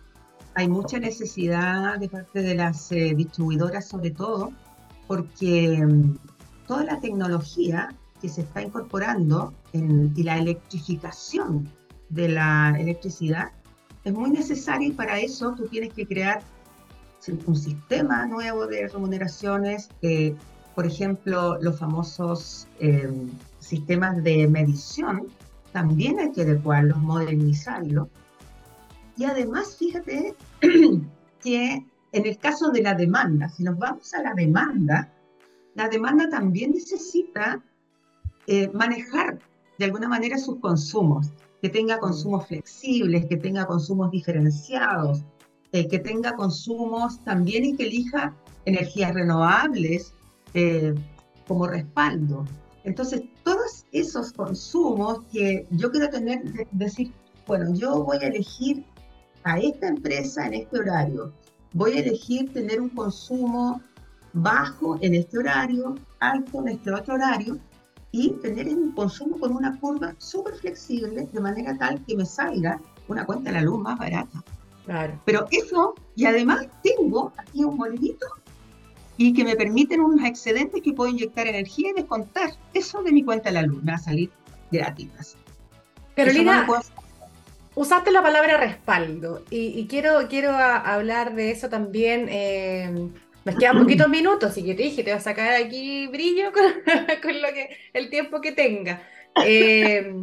hay 0.57 0.69
mucha 0.69 0.99
necesidad 0.99 1.97
de 1.97 2.09
parte 2.09 2.43
de 2.43 2.57
las 2.57 2.91
eh, 2.91 3.14
distribuidoras, 3.17 3.87
sobre 3.87 4.11
todo, 4.11 4.51
porque 5.07 5.79
mm, 5.87 6.19
toda 6.67 6.83
la 6.83 7.01
tecnología 7.01 7.95
que 8.21 8.29
se 8.29 8.41
está 8.41 8.62
incorporando 8.62 9.55
en, 9.75 10.12
y 10.17 10.25
la 10.25 10.38
electrificación 10.38 11.71
de 12.09 12.31
la 12.31 12.75
electricidad 12.77 13.53
es 14.03 14.12
muy 14.12 14.31
necesaria 14.31 14.88
y 14.88 14.93
para 14.93 15.21
eso 15.21 15.55
tú 15.57 15.69
tienes 15.69 15.93
que 15.93 16.05
crear 16.05 16.43
un 17.46 17.57
sistema 17.57 18.26
nuevo 18.26 18.66
de 18.66 18.88
remuneraciones, 18.88 19.88
eh, 20.02 20.35
por 20.74 20.87
ejemplo, 20.87 21.59
los 21.61 21.78
famosos 21.78 22.68
eh, 22.78 23.12
sistemas 23.59 24.22
de 24.22 24.46
medición, 24.46 25.26
también 25.72 26.18
hay 26.20 26.33
que 26.33 26.42
adecuarlos, 26.42 26.98
modernizarlos. 26.98 28.09
Y 29.16 29.24
además, 29.24 29.76
fíjate 29.76 30.35
que 31.42 31.85
en 32.12 32.26
el 32.26 32.38
caso 32.38 32.70
de 32.70 32.83
la 32.83 32.94
demanda, 32.94 33.48
si 33.48 33.64
nos 33.64 33.76
vamos 33.76 34.14
a 34.14 34.22
la 34.22 34.35
demanda, 34.35 35.12
la 35.74 35.88
demanda 35.88 36.28
también 36.28 36.72
necesita 36.72 37.62
eh, 38.46 38.70
manejar 38.72 39.38
de 39.78 39.85
alguna 39.85 40.09
manera 40.09 40.38
sus 40.38 40.59
consumos, 40.61 41.31
que 41.61 41.68
tenga 41.68 41.98
consumos 41.98 42.46
flexibles, 42.46 43.26
que 43.26 43.37
tenga 43.37 43.66
consumos 43.66 44.11
diferenciados, 44.11 45.24
eh, 45.72 45.87
que 45.88 45.98
tenga 45.98 46.35
consumos 46.35 47.22
también 47.24 47.64
y 47.64 47.76
que 47.76 47.85
elija 47.85 48.35
energías 48.64 49.14
renovables 49.14 50.14
eh, 50.54 50.94
como 51.46 51.66
respaldo. 51.66 52.44
Entonces, 52.85 53.22
todos 53.44 53.85
esos 53.92 54.33
consumos 54.33 55.20
que 55.33 55.66
yo 55.70 55.90
quiero 55.90 56.09
tener, 56.09 56.42
decir, 56.72 57.12
bueno, 57.46 57.74
yo 57.74 58.04
voy 58.04 58.18
a 58.18 58.28
elegir 58.28 58.85
a 59.44 59.59
esta 59.59 59.88
empresa 59.88 60.46
en 60.46 60.54
este 60.54 60.78
horario, 60.78 61.33
voy 61.72 61.92
a 61.92 62.00
elegir 62.00 62.52
tener 62.52 62.81
un 62.81 62.90
consumo 62.90 63.81
bajo 64.33 64.98
en 65.00 65.14
este 65.14 65.38
horario, 65.38 65.94
alto 66.20 66.61
en 66.61 66.68
este 66.68 66.92
otro 66.92 67.14
horario, 67.14 67.59
y 68.11 68.31
tener 68.40 68.68
un 68.68 68.92
consumo 68.92 69.38
con 69.38 69.54
una 69.54 69.78
curva 69.78 70.14
súper 70.18 70.54
flexible 70.54 71.28
de 71.31 71.40
manera 71.40 71.76
tal 71.76 72.02
que 72.07 72.16
me 72.16 72.24
salga 72.24 72.81
una 73.07 73.26
cuenta 73.26 73.50
de 73.50 73.57
la 73.57 73.62
luz 73.62 73.81
más 73.81 73.98
barata. 73.98 74.42
Claro. 74.88 75.20
Pero 75.27 75.46
eso, 75.51 75.94
y 76.16 76.24
además 76.24 76.66
tengo 76.83 77.35
aquí 77.37 77.62
un 77.62 77.77
molinito 77.77 78.27
y 79.18 79.35
que 79.35 79.44
me 79.44 79.55
permiten 79.55 80.01
unos 80.01 80.24
excedentes 80.24 80.81
que 80.81 80.94
puedo 80.94 81.11
inyectar 81.11 81.46
energía 81.46 81.90
y 81.90 81.92
descontar 81.92 82.53
eso 82.72 83.03
de 83.03 83.12
mi 83.12 83.22
cuenta 83.22 83.51
de 83.51 83.57
la 83.57 83.62
luz, 83.62 83.83
me 83.83 83.92
va 83.92 83.98
a 83.98 84.01
salir 84.01 84.31
gratis. 84.70 85.37
Carolina, 86.16 86.66
usaste 87.74 88.11
la 88.11 88.22
palabra 88.22 88.57
respaldo 88.57 89.44
y, 89.51 89.87
quiero, 89.88 90.27
quiero 90.31 90.53
hablar 90.53 91.35
de 91.35 91.51
eso 91.51 91.68
también. 91.68 92.27
Eh, 92.31 93.11
nos 93.44 93.57
quedan 93.57 93.79
poquitos 93.83 94.09
minutos 94.09 94.57
y 94.57 94.62
yo 94.62 94.74
te 94.74 94.85
dije, 94.85 95.05
te 95.05 95.11
voy 95.11 95.18
a 95.18 95.22
sacar 95.22 95.53
aquí 95.53 96.07
brillo 96.07 96.51
con, 97.22 97.42
lo 97.42 97.48
que, 97.48 97.77
el 97.92 98.09
tiempo 98.09 98.40
que 98.40 98.53
tenga. 98.53 99.03
Eh, 99.44 100.14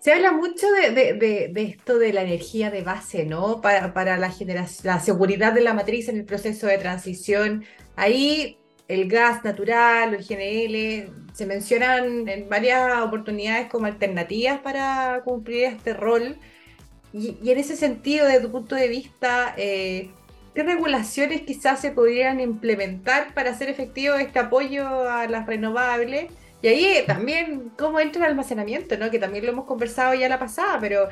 se 0.00 0.12
habla 0.12 0.32
mucho 0.32 0.66
de, 0.72 1.52
esto 1.56 1.98
de 1.98 2.12
la 2.12 2.22
energía 2.22 2.70
de 2.70 2.82
base, 2.82 3.26
¿no? 3.26 3.60
Para, 3.60 3.92
para 3.92 4.16
la, 4.16 4.32
la 4.82 5.00
seguridad 5.00 5.52
de 5.52 5.60
la 5.60 5.74
matriz 5.74 6.08
en 6.08 6.16
el 6.16 6.24
proceso 6.24 6.66
de 6.66 6.78
transición. 6.78 7.64
Ahí 7.96 8.58
el 8.88 9.08
gas 9.08 9.44
natural, 9.44 10.14
el 10.14 10.24
GNL, 10.24 11.32
se 11.34 11.46
mencionan 11.46 12.28
en 12.28 12.48
varias 12.48 13.00
oportunidades 13.02 13.68
como 13.68 13.86
alternativas 13.86 14.58
para 14.60 15.20
cumplir 15.24 15.64
este 15.64 15.92
rol. 15.92 16.38
Y, 17.12 17.50
en 17.50 17.58
ese 17.58 17.76
sentido, 17.76 18.26
desde 18.26 18.40
tu 18.40 18.50
punto 18.50 18.74
de 18.74 18.88
vista, 18.88 19.54
eh, 19.56 20.10
¿qué 20.54 20.62
regulaciones 20.62 21.42
quizás 21.42 21.80
se 21.80 21.92
podrían 21.92 22.40
implementar 22.40 23.34
para 23.34 23.50
hacer 23.50 23.68
efectivo 23.68 24.16
este 24.16 24.38
apoyo 24.38 25.08
a 25.08 25.26
las 25.28 25.46
renovables? 25.46 26.32
Y 26.62 26.68
ahí 26.68 26.84
eh, 26.84 27.04
también 27.06 27.72
cómo 27.78 28.00
entra 28.00 28.24
el 28.24 28.32
almacenamiento, 28.32 28.96
¿no? 28.98 29.10
que 29.10 29.18
también 29.18 29.46
lo 29.46 29.52
hemos 29.52 29.64
conversado 29.64 30.14
ya 30.14 30.28
la 30.28 30.38
pasada, 30.38 30.78
pero 30.78 31.08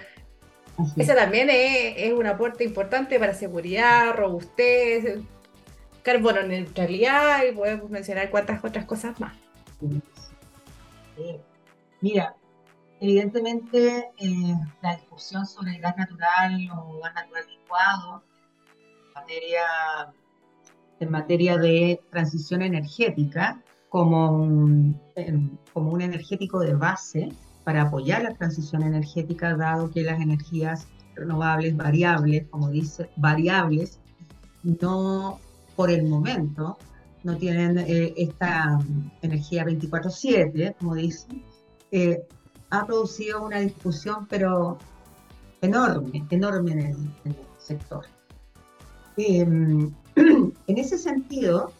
ese 0.96 1.14
también 1.14 1.48
es, 1.50 2.12
un 2.12 2.26
aporte 2.26 2.64
importante 2.64 3.18
para 3.18 3.34
seguridad, 3.34 4.14
robustez, 4.14 5.20
carbono 6.02 6.42
neutralidad 6.42 7.44
y 7.44 7.52
podemos 7.52 7.90
mencionar 7.90 8.30
cuántas 8.30 8.62
otras 8.64 8.84
cosas 8.84 9.18
más. 9.18 9.36
Mira, 12.00 12.36
evidentemente 13.00 14.10
eh, 14.18 14.54
la 14.82 14.96
discusión 14.96 15.46
sobre 15.46 15.76
el 15.76 15.80
gas 15.80 15.96
natural 15.96 16.70
o 16.76 17.00
gas 17.00 17.14
natural 17.14 17.44
licuado 17.48 18.22
materia, 19.14 19.64
en 21.00 21.10
materia 21.10 21.56
de 21.56 22.00
transición 22.10 22.62
energética 22.62 23.60
como 23.88 24.32
un, 24.32 25.00
como 25.72 25.90
un 25.92 26.00
energético 26.00 26.60
de 26.60 26.74
base 26.74 27.32
para 27.64 27.82
apoyar 27.82 28.22
la 28.22 28.34
transición 28.34 28.82
energética, 28.82 29.56
dado 29.56 29.90
que 29.90 30.02
las 30.02 30.20
energías 30.20 30.86
renovables 31.14 31.76
variables, 31.76 32.46
como 32.48 32.70
dice, 32.70 33.10
variables, 33.16 33.98
no 34.62 35.38
por 35.76 35.90
el 35.90 36.08
momento 36.08 36.78
no 37.24 37.36
tienen 37.36 37.78
eh, 37.78 38.14
esta 38.16 38.80
energía 39.22 39.64
24/7, 39.64 40.76
como 40.78 40.94
dicen, 40.94 41.42
eh, 41.90 42.22
ha 42.70 42.86
producido 42.86 43.44
una 43.44 43.60
discusión, 43.60 44.26
pero 44.28 44.78
enorme, 45.60 46.26
enorme 46.30 46.72
en 46.72 46.78
el, 47.24 47.36
sector. 47.58 48.06
Em, 49.16 49.92
en 50.16 50.78
ese 50.78 50.96
sentido, 50.96 51.72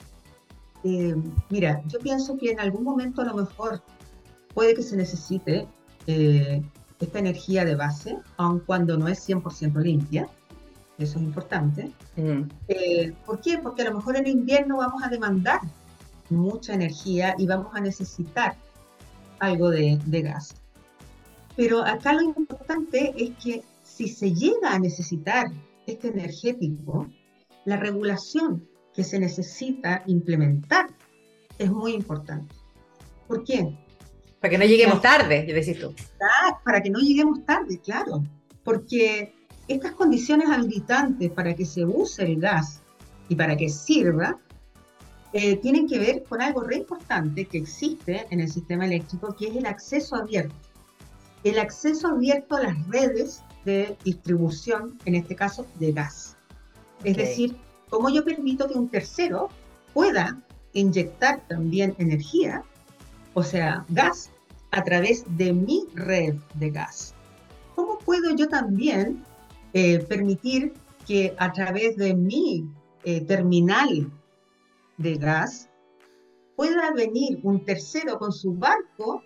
em, 0.84 1.22
mira, 1.50 1.82
yo 1.86 1.98
pienso 1.98 2.36
que 2.36 2.50
en 2.50 2.60
algún 2.60 2.84
momento 2.84 3.22
a 3.22 3.24
lo 3.24 3.34
mejor 3.34 3.82
puede 4.54 4.74
que 4.74 4.82
se 4.82 4.96
necesite 4.96 5.66
eh, 6.06 6.62
esta 7.00 7.18
energía 7.18 7.64
de 7.64 7.76
base, 7.76 8.18
aun 8.36 8.60
cuando 8.60 8.96
no 8.96 9.08
es 9.08 9.28
100% 9.28 9.80
limpia. 9.80 10.28
Eso 10.98 11.18
es 11.18 11.24
importante. 11.24 11.92
Mm. 12.16 12.42
Eh, 12.66 13.12
¿Por 13.24 13.40
qué? 13.40 13.58
Porque 13.58 13.82
a 13.82 13.90
lo 13.90 13.96
mejor 13.96 14.16
en 14.16 14.26
invierno 14.26 14.78
vamos 14.78 15.02
a 15.04 15.08
demandar 15.08 15.60
mucha 16.28 16.74
energía 16.74 17.34
y 17.38 17.46
vamos 17.46 17.74
a 17.74 17.80
necesitar 17.80 18.56
algo 19.38 19.70
de, 19.70 19.98
de 20.06 20.22
gas. 20.22 20.54
Pero 21.56 21.84
acá 21.84 22.12
lo 22.12 22.22
importante 22.22 23.14
es 23.16 23.30
que 23.42 23.62
si 23.84 24.08
se 24.08 24.32
llega 24.32 24.72
a 24.72 24.78
necesitar 24.78 25.46
este 25.86 26.08
energético, 26.08 27.08
la 27.64 27.76
regulación 27.76 28.68
que 28.98 29.04
se 29.04 29.20
necesita 29.20 30.02
implementar 30.06 30.88
es 31.56 31.70
muy 31.70 31.92
importante. 31.92 32.52
¿Por 33.28 33.44
qué? 33.44 33.78
Para 34.40 34.50
que 34.50 34.58
no 34.58 34.64
lleguemos 34.64 35.00
tarde, 35.00 35.44
decís 35.44 35.78
tú. 35.78 35.94
Para 36.64 36.82
que 36.82 36.90
no 36.90 36.98
lleguemos 36.98 37.44
tarde, 37.44 37.78
claro. 37.78 38.24
Porque 38.64 39.32
estas 39.68 39.92
condiciones 39.92 40.48
habilitantes 40.48 41.30
para 41.30 41.54
que 41.54 41.64
se 41.64 41.84
use 41.84 42.24
el 42.24 42.40
gas 42.40 42.80
y 43.28 43.37
para 43.37 43.56
que 43.56 43.68
sirva, 43.68 44.37
eh, 45.32 45.58
tienen 45.58 45.87
que 45.87 46.00
ver 46.00 46.24
con 46.24 46.42
algo 46.42 46.62
re 46.62 46.78
importante 46.78 47.44
que 47.44 47.58
existe 47.58 48.26
en 48.30 48.40
el 48.40 48.50
sistema 48.50 48.84
eléctrico, 48.84 49.37
que 49.37 49.46
es 49.46 49.54
el 49.54 49.66
acceso 49.66 50.16
abierto. 50.16 50.56
El 51.44 51.61
acceso 51.61 52.08
abierto 52.08 52.56
a 52.56 52.62
las 52.62 52.88
redes 52.88 53.44
de 53.64 53.96
distribución, 54.02 54.98
en 55.04 55.14
este 55.14 55.37
caso 55.37 55.68
de 55.78 55.92
gas. 55.92 56.37
Es 57.04 57.16
decir, 57.16 57.56
cómo 57.90 58.09
yo 58.09 58.24
permito 58.24 58.68
que 58.68 58.79
un 58.79 58.88
tercero 58.88 59.48
pueda 59.94 60.40
inyectar 60.72 61.46
también 61.48 61.94
energía, 61.98 62.62
o 63.35 63.42
sea, 63.42 63.85
gas, 63.88 64.31
a 64.70 64.85
través 64.85 65.24
de 65.37 65.53
mi 65.53 65.87
red 65.94 66.35
de 66.55 66.70
gas. 66.70 67.14
¿Cómo 67.74 67.98
puedo 67.98 68.35
yo 68.35 68.48
también 68.48 69.24
eh, 69.72 70.01
permitir 70.01 70.74
que 71.07 71.35
a 71.38 71.53
través 71.53 71.96
de 71.96 72.14
mi 72.14 72.68
eh, 73.05 73.22
terminal 73.22 74.11
de 74.98 75.14
gas 75.14 75.70
pueda 76.57 76.92
venir 76.92 77.40
un 77.44 77.64
tercero 77.64 78.18
con 78.18 78.33
su 78.33 78.53
barco 78.55 79.22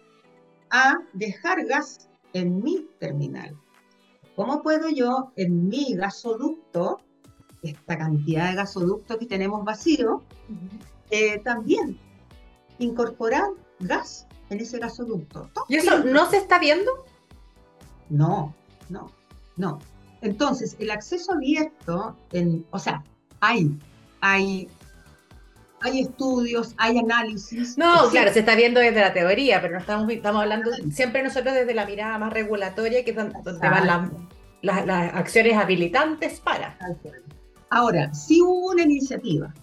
a 0.71 0.99
dejar 1.13 1.65
gas 1.67 2.09
en 2.35 2.63
mi 2.63 2.87
terminal? 2.99 3.57
¿Cómo 4.37 4.63
puedo 4.63 4.89
yo 4.89 5.33
en 5.37 5.69
mi 5.69 5.95
gasoducto 5.95 7.01
esta 7.63 7.97
cantidad 7.97 8.51
de 8.51 8.57
gasoductos 8.57 9.19
que 9.19 9.27
tenemos 9.27 9.65
vacío, 9.65 10.23
eh, 11.11 11.39
también 11.41 11.99
incorporar 12.79 13.45
gas 13.81 14.27
en 14.51 14.61
ese 14.61 14.79
gasoducto. 14.79 15.51
¿Y 15.69 15.77
eso 15.77 16.01
no 16.05 16.29
se 16.29 16.39
está 16.39 16.59
viendo? 16.59 16.91
No, 18.09 18.55
no, 18.89 19.11
no. 19.57 19.79
Entonces, 20.21 20.77
el 20.79 20.91
acceso 20.91 21.33
abierto, 21.33 22.17
en, 22.33 22.65
o 22.71 22.79
sea, 22.79 23.03
hay, 23.41 23.77
hay, 24.21 24.69
hay 25.81 26.01
estudios, 26.01 26.75
hay 26.77 26.99
análisis. 26.99 27.77
No, 27.77 28.09
claro, 28.11 28.33
se 28.33 28.41
está 28.41 28.55
viendo 28.55 28.81
desde 28.81 29.01
la 29.01 29.13
teoría, 29.13 29.61
pero 29.61 29.75
no 29.75 29.81
estamos, 29.81 30.11
estamos 30.11 30.43
hablando 30.43 30.71
siempre 30.91 31.23
nosotros 31.23 31.55
desde 31.55 31.75
la 31.75 31.87
mirada 31.87 32.19
más 32.19 32.33
regulatoria, 32.33 33.05
que 33.05 33.11
es 33.11 33.17
donde 33.17 33.69
van 33.69 34.13
las, 34.63 34.87
las 34.87 35.15
acciones 35.15 35.57
habilitantes 35.57 36.41
para. 36.41 36.79
Ahora, 37.75 38.13
sí 38.13 38.43
hubo 38.43 38.73
una 38.73 38.83
iniciativa. 38.83 39.55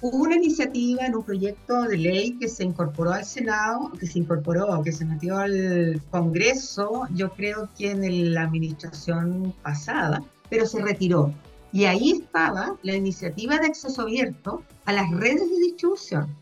Hubo 0.00 0.18
una 0.18 0.36
iniciativa 0.36 1.04
en 1.04 1.16
un 1.16 1.24
proyecto 1.24 1.82
de 1.82 1.98
ley 1.98 2.38
que 2.38 2.46
se 2.46 2.62
incorporó 2.62 3.10
al 3.10 3.24
Senado, 3.24 3.90
que 3.98 4.06
se 4.06 4.20
incorporó, 4.20 4.80
que 4.84 4.92
se 4.92 5.04
metió 5.04 5.36
al 5.36 6.00
Congreso, 6.12 7.08
yo 7.12 7.30
creo 7.30 7.68
que 7.76 7.90
en 7.90 8.32
la 8.32 8.42
administración 8.42 9.52
pasada, 9.64 10.22
pero 10.48 10.64
se 10.64 10.80
retiró. 10.80 11.34
Y 11.72 11.86
ahí 11.86 12.12
estaba 12.12 12.76
la 12.84 12.94
iniciativa 12.94 13.58
de 13.58 13.66
acceso 13.66 14.02
abierto 14.02 14.62
a 14.84 14.92
las 14.92 15.10
redes 15.10 15.50
de 15.50 15.58
distribución 15.58 16.36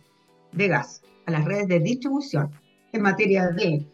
de 0.52 0.68
gas, 0.68 1.00
a 1.24 1.30
las 1.30 1.46
redes 1.46 1.68
de 1.68 1.80
distribución 1.80 2.50
en 2.92 3.00
materia 3.00 3.48
de 3.48 3.88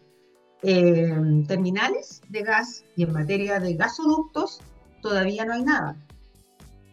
eh, 0.63 1.43
terminales 1.47 2.21
de 2.27 2.43
gas 2.43 2.83
y 2.97 3.03
en 3.03 3.13
materia 3.13 3.57
de 3.61 3.73
gasoductos, 3.75 4.59
todavía 5.01 5.45
no 5.45 5.53
hay 5.53 5.63
nada. 5.63 5.95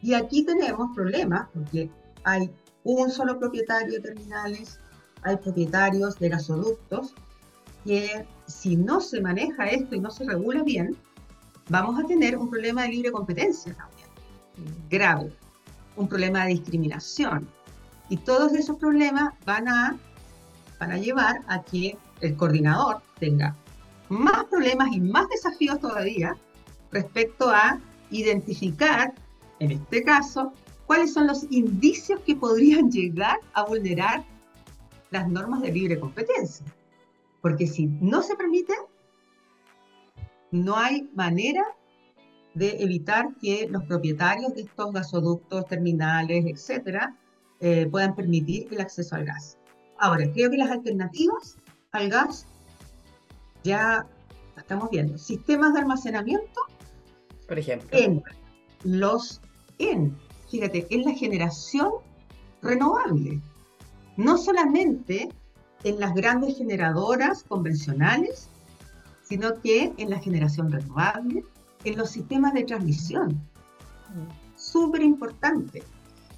Y 0.03 0.15
aquí 0.15 0.45
tenemos 0.45 0.95
problemas 0.95 1.49
porque 1.53 1.91
hay 2.25 2.51
un 2.85 3.11
solo 3.11 3.39
propietario 3.39 3.95
de 3.95 4.01
terminales, 4.01 4.79
hay 5.23 5.37
propietarios 5.37 6.19
de 6.19 6.29
gasoductos, 6.29 7.15
que 7.85 8.27
si 8.47 8.77
no 8.77 9.01
se 9.01 9.21
maneja 9.21 9.67
esto 9.67 9.95
y 9.95 10.01
no 10.01 10.11
se 10.11 10.25
regula 10.25 10.63
bien, 10.63 10.97
vamos 11.69 11.99
a 12.03 12.07
tener 12.07 12.37
un 12.37 12.51
problema 12.51 12.83
de 12.83 12.89
libre 12.89 13.13
competencia 13.13 13.75
también, 13.75 14.09
grave, 14.89 15.33
un 15.97 16.09
problema 16.09 16.45
de 16.45 16.51
discriminación. 16.51 17.49
Y 18.09 18.17
todos 18.17 18.53
esos 18.55 18.77
problemas 18.77 19.35
van 19.45 19.69
a, 19.69 19.99
van 20.81 20.93
a 20.93 20.99
llevar 20.99 21.41
a 21.47 21.63
que 21.63 21.99
el 22.21 22.37
coordinador 22.37 23.03
tenga 23.19 23.55
más 24.09 24.45
problemas 24.45 24.89
y 24.93 25.01
más 25.01 25.29
desafíos 25.29 25.81
todavía 25.81 26.37
respecto 26.91 27.51
a 27.51 27.79
identificar 28.11 29.13
en 29.61 29.73
este 29.73 30.03
caso, 30.03 30.53
cuáles 30.87 31.13
son 31.13 31.27
los 31.27 31.45
indicios 31.51 32.21
que 32.21 32.37
podrían 32.37 32.91
llegar 32.91 33.39
a 33.55 33.65
vulnerar 33.65 34.25
las 35.11 35.29
normas 35.29 35.63
de 35.63 35.73
libre 35.73 35.99
competencia. 35.99 36.67
Porque 37.41 37.67
si 37.67 37.87
no 37.87 38.23
se 38.23 38.35
permite, 38.37 38.75
no 40.51 40.77
hay 40.77 41.09
manera 41.15 41.65
de 42.55 42.83
evitar 42.83 43.35
que 43.41 43.69
los 43.71 43.85
propietarios 43.85 44.55
de 44.55 44.63
estos 44.63 44.93
gasoductos, 44.93 45.67
terminales, 45.67 46.45
etcétera, 46.47 47.17
eh, 47.61 47.87
puedan 47.91 48.15
permitir 48.17 48.69
el 48.73 48.81
acceso 48.81 49.15
al 49.15 49.25
gas. 49.25 49.59
Ahora, 49.99 50.31
creo 50.33 50.51
que 50.51 50.57
las 50.57 50.71
alternativas 50.71 51.57
al 51.93 52.09
gas 52.09 52.47
ya 53.63 54.07
estamos 54.57 54.91
viendo. 54.91 55.19
Sistemas 55.19 55.75
de 55.75 55.81
almacenamiento, 55.81 56.61
por 57.47 57.59
ejemplo, 57.59 57.89
en 57.93 58.23
los 58.85 59.41
en, 59.79 60.17
fíjate, 60.51 60.87
en 60.91 61.05
la 61.05 61.13
generación 61.13 61.93
renovable. 62.63 63.41
No 64.17 64.37
solamente 64.37 65.29
en 65.85 66.01
las 66.01 66.15
grandes 66.15 66.59
generadoras 66.59 67.45
convencionales, 67.45 68.49
sino 69.23 69.61
que 69.61 69.93
en 69.97 70.11
la 70.11 70.19
generación 70.19 70.73
renovable, 70.73 71.45
en 71.85 71.97
los 71.97 72.11
sistemas 72.11 72.55
de 72.55 72.65
transmisión. 72.65 73.41
Súper 74.57 75.03
importante. 75.03 75.83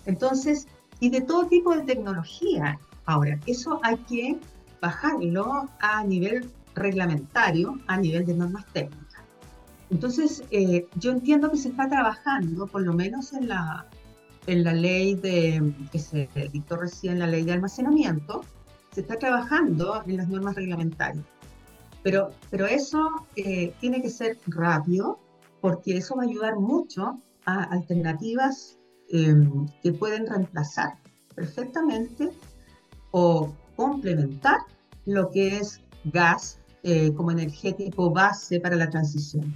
Entonces, 0.06 0.66
y 0.98 1.08
de 1.10 1.22
todo 1.22 1.46
tipo 1.46 1.74
de 1.74 1.82
tecnología. 1.82 2.78
Ahora, 3.06 3.38
eso 3.46 3.80
hay 3.82 3.96
que 3.96 4.38
bajarlo 4.80 5.68
a 5.80 6.04
nivel 6.04 6.50
reglamentario, 6.74 7.78
a 7.86 7.96
nivel 7.96 8.26
de 8.26 8.34
normas 8.34 8.66
técnicas. 8.72 9.09
Entonces, 9.90 10.44
eh, 10.50 10.86
yo 10.96 11.10
entiendo 11.10 11.50
que 11.50 11.56
se 11.56 11.68
está 11.68 11.88
trabajando, 11.88 12.66
por 12.68 12.82
lo 12.82 12.92
menos 12.92 13.32
en 13.32 13.48
la, 13.48 13.86
en 14.46 14.62
la 14.62 14.72
ley 14.72 15.16
de, 15.16 15.74
que 15.90 15.98
se 15.98 16.28
dictó 16.52 16.76
recién, 16.76 17.18
la 17.18 17.26
ley 17.26 17.42
de 17.42 17.52
almacenamiento, 17.52 18.42
se 18.92 19.00
está 19.00 19.18
trabajando 19.18 20.02
en 20.06 20.16
las 20.16 20.28
normas 20.28 20.54
reglamentarias. 20.54 21.24
Pero, 22.02 22.30
pero 22.50 22.66
eso 22.66 23.26
eh, 23.36 23.74
tiene 23.80 24.00
que 24.00 24.10
ser 24.10 24.38
rápido, 24.46 25.18
porque 25.60 25.96
eso 25.96 26.14
va 26.16 26.22
a 26.22 26.26
ayudar 26.26 26.56
mucho 26.56 27.18
a 27.44 27.64
alternativas 27.64 28.78
eh, 29.12 29.34
que 29.82 29.92
pueden 29.92 30.26
reemplazar 30.26 30.94
perfectamente 31.34 32.30
o 33.10 33.52
complementar 33.74 34.58
lo 35.04 35.30
que 35.30 35.58
es 35.58 35.80
gas 36.04 36.58
como 37.14 37.30
energético 37.30 38.10
base 38.10 38.58
para 38.58 38.74
la 38.74 38.88
transición 38.88 39.54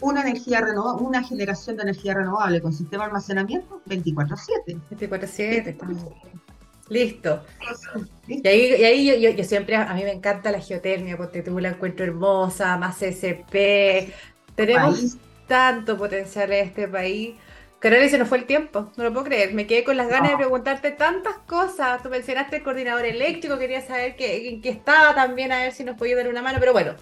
una 0.00 0.22
energía 0.22 0.60
renovable, 0.60 1.06
una 1.06 1.22
generación 1.22 1.76
de 1.76 1.84
energía 1.84 2.14
renovable 2.14 2.60
con 2.60 2.72
sistema 2.72 3.04
de 3.04 3.08
almacenamiento 3.08 3.80
24/7. 3.86 4.76
24/7, 4.90 5.70
estamos 5.70 5.98
Listo. 6.88 7.42
Y 8.28 8.46
ahí, 8.46 8.76
y 8.76 8.84
ahí 8.84 9.36
yo, 9.36 9.44
siempre, 9.44 9.74
a 9.74 9.92
mí 9.92 10.04
me 10.04 10.12
encanta 10.12 10.52
la 10.52 10.60
geotermia, 10.60 11.16
porque 11.16 11.42
tú 11.42 11.58
la 11.58 11.70
encuentro 11.70 12.04
hermosa, 12.06 12.76
más 12.76 12.98
CSP. 12.98 14.12
Tenemos 14.54 15.16
tanto 15.48 15.96
potencial 15.96 16.52
en 16.52 16.68
este 16.68 16.86
país. 16.86 17.34
Carolina, 17.80 18.08
se 18.08 18.18
nos 18.18 18.28
fue 18.28 18.38
el 18.38 18.46
tiempo, 18.46 18.90
no 18.96 19.04
lo 19.04 19.12
puedo 19.12 19.26
creer. 19.26 19.52
Me 19.52 19.66
quedé 19.66 19.84
con 19.84 19.96
las 19.96 20.08
ganas 20.08 20.30
de 20.30 20.36
preguntarte 20.36 20.92
tantas 20.92 21.38
cosas. 21.38 22.02
Tú 22.02 22.08
mencionaste 22.08 22.56
el 22.56 22.62
coordinador 22.62 23.04
eléctrico, 23.04 23.58
quería 23.58 23.80
saber 23.80 24.16
que, 24.16 24.48
en 24.48 24.62
qué 24.62 24.70
estaba 24.70 25.14
también, 25.14 25.52
a 25.52 25.58
ver 25.58 25.72
si 25.72 25.84
nos 25.84 25.96
podía 25.96 26.16
dar 26.16 26.28
una 26.28 26.40
mano, 26.40 26.58
pero 26.60 26.72
bueno, 26.72 26.94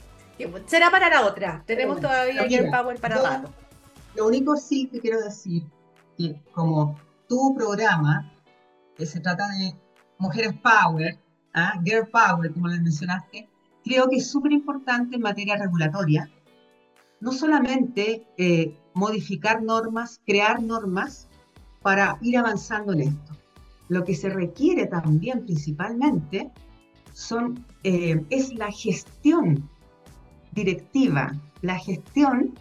Será 0.66 0.90
para 0.90 1.08
la 1.08 1.26
otra. 1.26 1.62
Tenemos 1.66 2.00
todavía 2.00 2.42
el 2.42 2.70
Power 2.70 3.00
para 3.00 3.22
rato. 3.22 3.50
Lo 4.16 4.26
único 4.26 4.56
sí 4.56 4.86
que 4.86 5.00
quiero 5.00 5.20
decir, 5.20 5.64
que 6.16 6.40
como 6.52 6.98
tu 7.28 7.54
programa, 7.54 8.32
que 8.96 9.06
se 9.06 9.20
trata 9.20 9.48
de 9.48 9.74
Mujeres 10.18 10.54
Power, 10.62 11.18
¿ah? 11.54 11.80
Girl 11.84 12.08
Power, 12.08 12.52
como 12.52 12.68
les 12.68 12.80
mencionaste, 12.80 13.48
creo 13.84 14.08
que 14.08 14.16
es 14.16 14.30
súper 14.30 14.52
importante 14.52 15.16
en 15.16 15.22
materia 15.22 15.56
regulatoria, 15.56 16.30
no 17.20 17.32
solamente 17.32 18.26
eh, 18.36 18.76
modificar 18.94 19.62
normas, 19.62 20.20
crear 20.26 20.62
normas 20.62 21.28
para 21.82 22.18
ir 22.22 22.38
avanzando 22.38 22.92
en 22.92 23.00
esto. 23.00 23.32
Lo 23.88 24.04
que 24.04 24.14
se 24.14 24.30
requiere 24.30 24.86
también 24.86 25.44
principalmente 25.44 26.50
son, 27.12 27.64
eh, 27.82 28.24
es 28.30 28.54
la 28.54 28.70
gestión 28.70 29.68
directiva, 30.54 31.34
la 31.62 31.78
gestión 31.78 32.54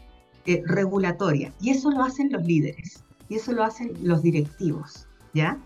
eh, 0.46 0.62
regulatoria. 0.66 1.54
Y 1.62 1.70
eso 1.70 1.92
lo 1.92 2.04
hacen 2.04 2.32
los 2.32 2.44
líderes, 2.44 3.04
y 3.30 3.36
eso 3.36 3.54
lo 3.54 3.64
hacen 3.64 3.94
los 4.02 4.22
directivos, 4.22 5.08
¿ya? 5.34 5.58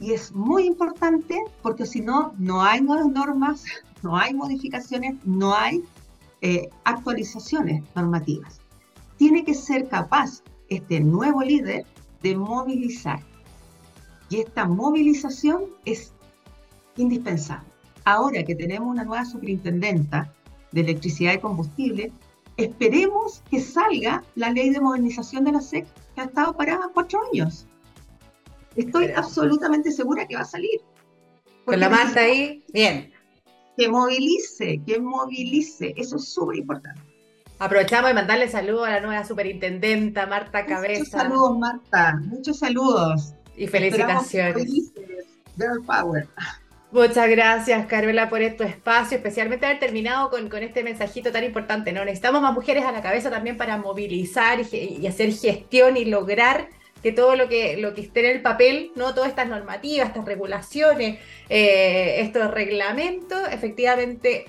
Y 0.00 0.12
es 0.12 0.32
muy 0.32 0.66
importante 0.66 1.38
porque 1.62 1.86
si 1.86 2.00
no, 2.00 2.34
no 2.38 2.62
hay 2.62 2.80
nuevas 2.80 3.06
normas, 3.06 3.64
no 4.02 4.16
hay 4.16 4.34
modificaciones, 4.34 5.14
no 5.24 5.54
hay 5.54 5.84
eh, 6.40 6.68
actualizaciones 6.84 7.84
normativas. 7.94 8.60
Tiene 9.16 9.44
que 9.44 9.54
ser 9.54 9.88
capaz 9.88 10.42
este 10.68 11.00
nuevo 11.00 11.42
líder 11.42 11.86
de 12.22 12.36
movilizar. 12.36 13.20
Y 14.28 14.40
esta 14.40 14.66
movilización 14.66 15.62
es 15.84 16.12
indispensable. 16.96 17.68
Ahora 18.04 18.42
que 18.42 18.54
tenemos 18.54 18.88
una 18.88 19.04
nueva 19.04 19.24
superintendenta, 19.24 20.34
de 20.74 20.80
electricidad 20.82 21.32
y 21.32 21.38
combustible, 21.38 22.12
esperemos 22.56 23.42
que 23.50 23.60
salga 23.60 24.22
la 24.34 24.50
ley 24.50 24.70
de 24.70 24.80
modernización 24.80 25.44
de 25.44 25.52
la 25.52 25.60
SEC 25.60 25.86
que 26.14 26.20
ha 26.20 26.24
estado 26.24 26.56
parada 26.56 26.90
cuatro 26.92 27.20
años. 27.32 27.66
Estoy 28.76 29.10
absolutamente 29.14 29.92
segura 29.92 30.26
que 30.26 30.34
va 30.34 30.42
a 30.42 30.46
salir. 30.46 30.80
Con 31.64 31.80
la 31.80 31.88
Marta 31.88 32.20
ahí, 32.20 32.64
bien. 32.72 33.12
Que 33.76 33.88
movilice, 33.88 34.82
que 34.86 35.00
movilice, 35.00 35.94
eso 35.96 36.16
es 36.16 36.28
súper 36.28 36.56
importante. 36.56 37.00
Aprovechamos 37.58 38.08
de 38.08 38.14
mandarle 38.14 38.48
saludos 38.48 38.88
a 38.88 38.92
la 38.92 39.00
nueva 39.00 39.24
superintendenta 39.24 40.26
Marta 40.26 40.66
Cabeza. 40.66 40.98
Muchos 40.98 41.08
saludos, 41.08 41.58
Marta, 41.58 42.20
muchos 42.24 42.58
saludos. 42.58 43.34
Y 43.56 43.68
felicitaciones. 43.68 44.92
Girl 45.56 45.84
Power. 45.86 46.28
Muchas 46.94 47.28
gracias, 47.28 47.86
Carola, 47.86 48.28
por 48.28 48.40
este 48.40 48.62
espacio, 48.62 49.16
especialmente 49.16 49.66
haber 49.66 49.80
terminado 49.80 50.30
con, 50.30 50.48
con, 50.48 50.62
este 50.62 50.84
mensajito 50.84 51.32
tan 51.32 51.42
importante. 51.42 51.90
¿no? 51.92 52.04
Necesitamos 52.04 52.40
más 52.40 52.54
mujeres 52.54 52.84
a 52.84 52.92
la 52.92 53.02
cabeza 53.02 53.30
también 53.30 53.56
para 53.56 53.76
movilizar 53.78 54.60
y, 54.60 55.04
hacer 55.04 55.32
gestión 55.32 55.96
y 55.96 56.04
lograr 56.04 56.68
que 57.02 57.10
todo 57.10 57.34
lo 57.34 57.48
que, 57.48 57.78
lo 57.78 57.94
que 57.94 58.02
esté 58.02 58.20
en 58.20 58.36
el 58.36 58.42
papel, 58.42 58.92
¿no? 58.94 59.12
todas 59.12 59.30
estas 59.30 59.48
normativas, 59.48 60.06
estas 60.06 60.24
regulaciones, 60.24 61.18
eh, 61.48 62.20
estos 62.20 62.48
reglamentos, 62.52 63.40
efectivamente 63.50 64.44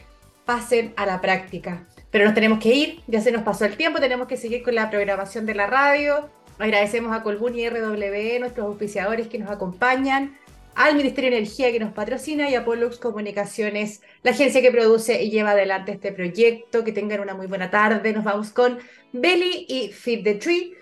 pasen 0.45 0.93
a 0.97 1.08
la 1.08 1.21
práctica. 1.21 1.88
Pero 2.12 2.25
nos 2.25 2.36
tenemos 2.36 2.60
que 2.60 2.75
ir, 2.75 3.01
ya 3.08 3.21
se 3.21 3.31
nos 3.31 3.41
pasó 3.41 3.65
el 3.65 3.75
tiempo, 3.75 3.99
tenemos 3.99 4.27
que 4.27 4.38
seguir 4.38 4.62
con 4.62 4.75
la 4.75 4.91
programación 4.91 5.47
de 5.47 5.55
la 5.55 5.65
radio. 5.65 6.29
Agradecemos 6.60 7.12
a 7.12 7.23
Colbún 7.23 7.58
y 7.58 7.67
RW, 7.67 8.39
nuestros 8.39 8.67
auspiciadores 8.67 9.29
que 9.29 9.39
nos 9.39 9.49
acompañan 9.49 10.38
al 10.75 10.95
Ministerio 10.95 11.31
de 11.31 11.38
Energía 11.38 11.71
que 11.71 11.79
nos 11.79 11.93
patrocina 11.93 12.49
y 12.49 12.55
a 12.55 12.65
Pollux 12.65 12.99
Comunicaciones, 12.99 14.01
la 14.23 14.31
agencia 14.31 14.61
que 14.61 14.71
produce 14.71 15.23
y 15.23 15.31
lleva 15.31 15.51
adelante 15.51 15.93
este 15.93 16.11
proyecto. 16.11 16.83
Que 16.83 16.91
tengan 16.91 17.21
una 17.21 17.33
muy 17.33 17.47
buena 17.47 17.69
tarde. 17.69 18.13
Nos 18.13 18.23
vamos 18.23 18.51
con 18.51 18.79
Belly 19.13 19.65
y 19.69 19.91
Feed 19.91 20.23
the 20.23 20.35
Tree. 20.35 20.73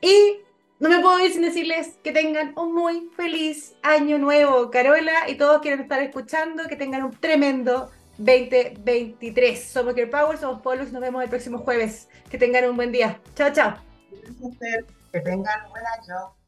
Y 0.00 0.40
no 0.78 0.88
me 0.88 1.00
puedo 1.00 1.20
ir 1.20 1.32
sin 1.32 1.42
decirles 1.42 1.98
que 2.02 2.12
tengan 2.12 2.52
un 2.58 2.74
muy 2.74 3.10
feliz 3.16 3.74
año 3.82 4.18
nuevo, 4.18 4.70
Carola, 4.70 5.28
y 5.28 5.36
todos 5.36 5.60
quienes 5.60 5.80
estar 5.80 6.02
escuchando, 6.02 6.66
que 6.68 6.76
tengan 6.76 7.04
un 7.04 7.12
tremendo 7.12 7.90
2023. 8.18 9.62
Somos 9.62 9.94
Care 9.94 10.06
Power, 10.06 10.38
somos 10.38 10.62
Pollux, 10.62 10.92
nos 10.92 11.00
vemos 11.00 11.22
el 11.22 11.30
próximo 11.30 11.58
jueves. 11.58 12.08
Que 12.30 12.38
tengan 12.38 12.68
un 12.68 12.76
buen 12.76 12.92
día. 12.92 13.20
Chao, 13.34 13.52
chao. 13.52 13.76
Que 15.12 15.20
tengan 15.20 15.66
un 15.66 15.70
buen 15.70 15.84
año. 15.86 16.39